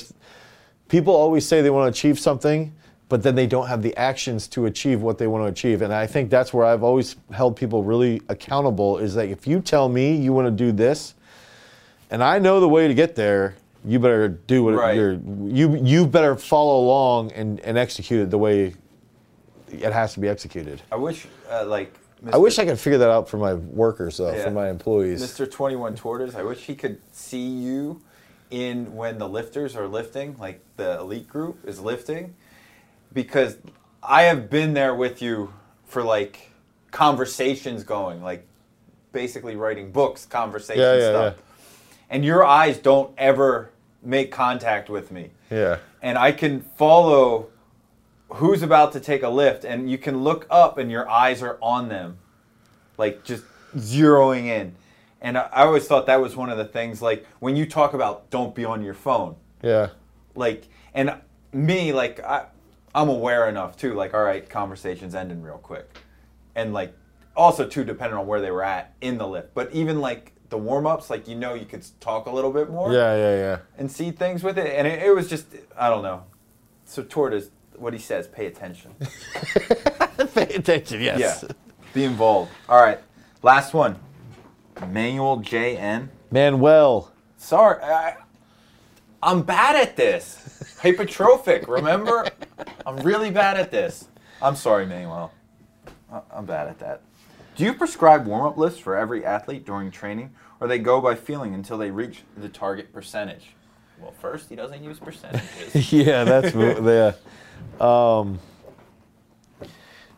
[0.88, 2.74] People always say they want to achieve something,
[3.10, 5.82] but then they don't have the actions to achieve what they want to achieve.
[5.82, 9.60] And I think that's where I've always held people really accountable is that if you
[9.62, 11.16] tell me you want to do this,
[12.12, 14.96] and I know the way to get there, you better do what Right.
[14.96, 15.14] you're
[15.48, 18.74] you you better follow along and, and execute it the way
[19.72, 20.82] it has to be executed.
[20.92, 21.94] I wish, uh, like,
[22.24, 22.34] Mr.
[22.34, 24.44] I wish I could figure that out for my workers though, Yeah.
[24.44, 25.24] for my employees.
[25.24, 25.50] Mr.
[25.50, 28.02] 21 Tortoise, I wish he could see you
[28.52, 32.34] in when the lifters are lifting, like the elite group is lifting,
[33.14, 33.58] because
[34.02, 35.54] I have been there with you
[35.86, 36.52] for like
[36.92, 38.46] conversations going, like
[39.12, 41.36] basically writing books, conversation Yeah, yeah, stuff.
[42.10, 45.32] And your eyes don't ever make contact with me.
[45.52, 45.78] Yeah.
[46.02, 47.50] And I can follow
[48.34, 51.58] who's about to take a lift, and you can look up and your eyes are
[51.62, 52.20] on them
[52.98, 53.44] like just
[53.76, 54.76] zeroing in.
[55.22, 57.94] And I, I always thought that was one of the things, like when you talk
[57.94, 59.90] about don't be on your phone, Yeah.
[60.36, 61.16] like, and
[61.52, 62.46] me, like, I,
[62.94, 65.90] I'm aware enough too, like, all right, conversations ending real quick.
[66.56, 66.94] And like,
[67.36, 69.54] also too, depending on where they were at in the lift.
[69.54, 72.70] But even like the warm ups, like, you know, you could talk a little bit
[72.70, 73.58] more Yeah, yeah, yeah.
[73.78, 74.68] and see things with it.
[74.76, 75.46] And it, it was just,
[75.78, 76.24] I don't know.
[76.86, 78.96] So, Tortoise, what he says, pay attention.
[80.34, 81.46] Pay attention, yes.
[81.48, 81.50] Yeah.
[81.94, 82.52] Be involved.
[82.68, 83.00] All right.
[83.42, 83.96] Last one.
[84.90, 86.10] Manuel JN.
[86.30, 87.12] Manuel.
[87.38, 87.82] Sorry.
[87.82, 88.18] I,
[89.22, 90.78] I'm bad at this.
[90.82, 92.28] Hypertrophic, remember?
[92.86, 94.08] I'm really bad at this.
[94.42, 95.34] I'm sorry, Manuel.
[96.32, 97.02] I'm bad at that.
[97.56, 101.16] Do you prescribe warm up lists for every athlete during training, or they go by
[101.16, 103.48] feeling until they reach the target percentage?
[104.00, 105.92] Well, first, he doesn't use percentages.
[105.92, 107.16] yeah, that's the.
[107.84, 108.40] Um,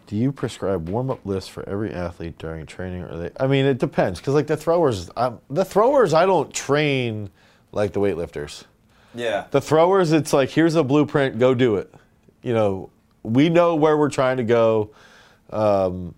[0.05, 3.31] do you prescribe warm up lists for every athlete during training, or they?
[3.39, 7.31] I mean, it depends because like the throwers, i the throwers I don't train
[7.71, 8.65] like the weightlifters.
[9.13, 9.45] Yeah.
[9.51, 11.93] The throwers, it's like here's a blueprint, go do it.
[12.41, 12.89] You know,
[13.23, 14.91] we know where we're trying to go.
[15.49, 16.15] Um,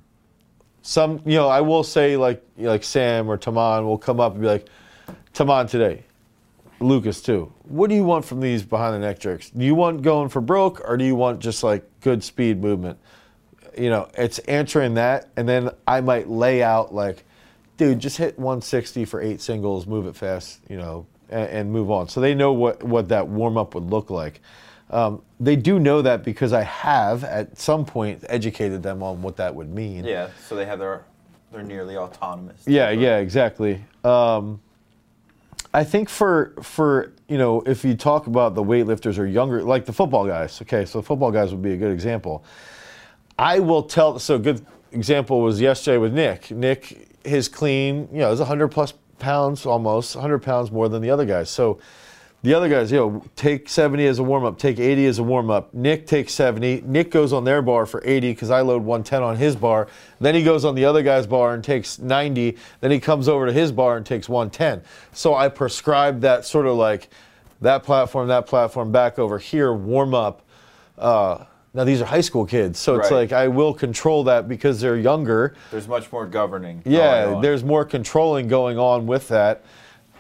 [0.81, 4.41] some, you know, I will say like like Sam or Taman will come up and
[4.41, 4.67] be like,
[5.33, 6.03] Taman today,
[6.79, 7.51] Lucas too.
[7.63, 9.49] What do you want from these behind the neck jerks?
[9.49, 12.99] Do you want going for broke or do you want just like good speed movement?
[13.77, 17.25] You know, it's answering that, and then I might lay out like,
[17.77, 21.91] dude, just hit 160 for eight singles, move it fast, you know, and, and move
[21.91, 22.07] on.
[22.07, 24.41] So they know what what that warm up would look like.
[24.89, 29.37] Um, they do know that because I have at some point educated them on what
[29.37, 30.05] that would mean.
[30.05, 31.03] Yeah, so they have their,
[31.51, 32.61] they're nearly autonomous.
[32.67, 33.83] Yeah, yeah, exactly.
[34.03, 34.61] Um,
[35.73, 39.85] I think for for you know if you talk about the weightlifters or younger, like
[39.85, 40.61] the football guys.
[40.61, 42.45] Okay, so the football guys would be a good example.
[43.39, 44.19] I will tell.
[44.19, 46.51] So a good example was yesterday with Nick.
[46.51, 51.09] Nick, his clean, you know, is 100 plus pounds almost, 100 pounds more than the
[51.09, 51.49] other guys.
[51.49, 51.79] So
[52.43, 55.23] the other guys, you know, take 70 as a warm up, take 80 as a
[55.23, 55.73] warm up.
[55.73, 56.81] Nick takes 70.
[56.85, 59.87] Nick goes on their bar for 80 because I load 110 on his bar.
[60.19, 62.57] Then he goes on the other guy's bar and takes 90.
[62.81, 64.83] Then he comes over to his bar and takes 110.
[65.13, 67.07] So I prescribe that sort of like
[67.61, 70.41] that platform, that platform, back over here, warm up.
[70.97, 73.17] Uh, now these are high school kids, so it's Right.
[73.17, 75.55] like I will control that because they're younger.
[75.71, 76.83] There's much more governing.
[76.85, 79.63] Yeah, there's more controlling going on with that.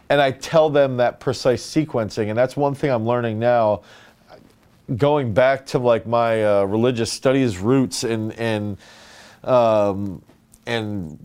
[0.09, 2.29] And I tell them that precise sequencing.
[2.29, 3.81] And that's one thing I'm learning now.
[4.97, 8.77] Going back to like my uh, religious studies roots and, and,
[9.43, 10.21] um,
[10.65, 11.17] and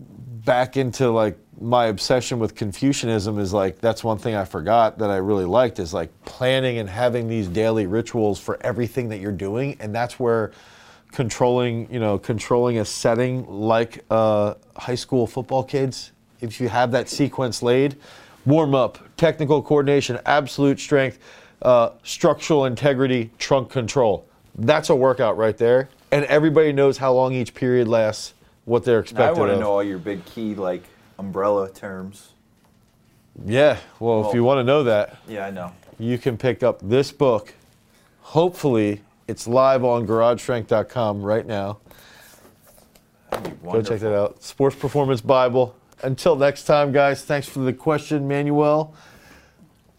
[0.49, 5.11] back into like my obsession with Confucianism is like, that's one thing I forgot that
[5.11, 9.31] I really liked is like planning and having these daily rituals for everything that you're
[9.31, 9.77] doing.
[9.79, 10.51] And that's where
[11.11, 16.13] controlling, you know, controlling a setting like uh, high school football kids.
[16.41, 17.97] If you have that sequence laid,
[18.47, 21.19] warm up, technical coordination, absolute strength,
[21.61, 24.27] uh, structural integrity, trunk control.
[24.57, 28.33] That's a workout right there, and everybody knows how long each period lasts,
[28.69, 30.83] what they're I want to know all your big key like
[31.17, 32.29] umbrella terms.
[33.43, 35.71] Yeah, well, if you want to know that, Yeah, I know.
[35.97, 37.53] you can pick up this book.
[38.21, 41.79] Hopefully, it's live on GarageStrength.com right now.
[43.63, 44.43] Go check that out.
[44.43, 45.75] Sports Performance Bible.
[46.03, 48.93] Until next time, guys, thanks for the question, Manuel.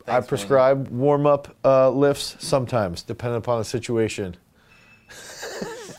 [0.07, 4.37] I prescribe warm up uh, lifts sometimes, depending upon the situation.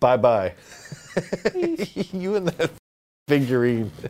[0.00, 0.54] bye bye.
[2.12, 2.70] you and that
[3.28, 3.90] figurine.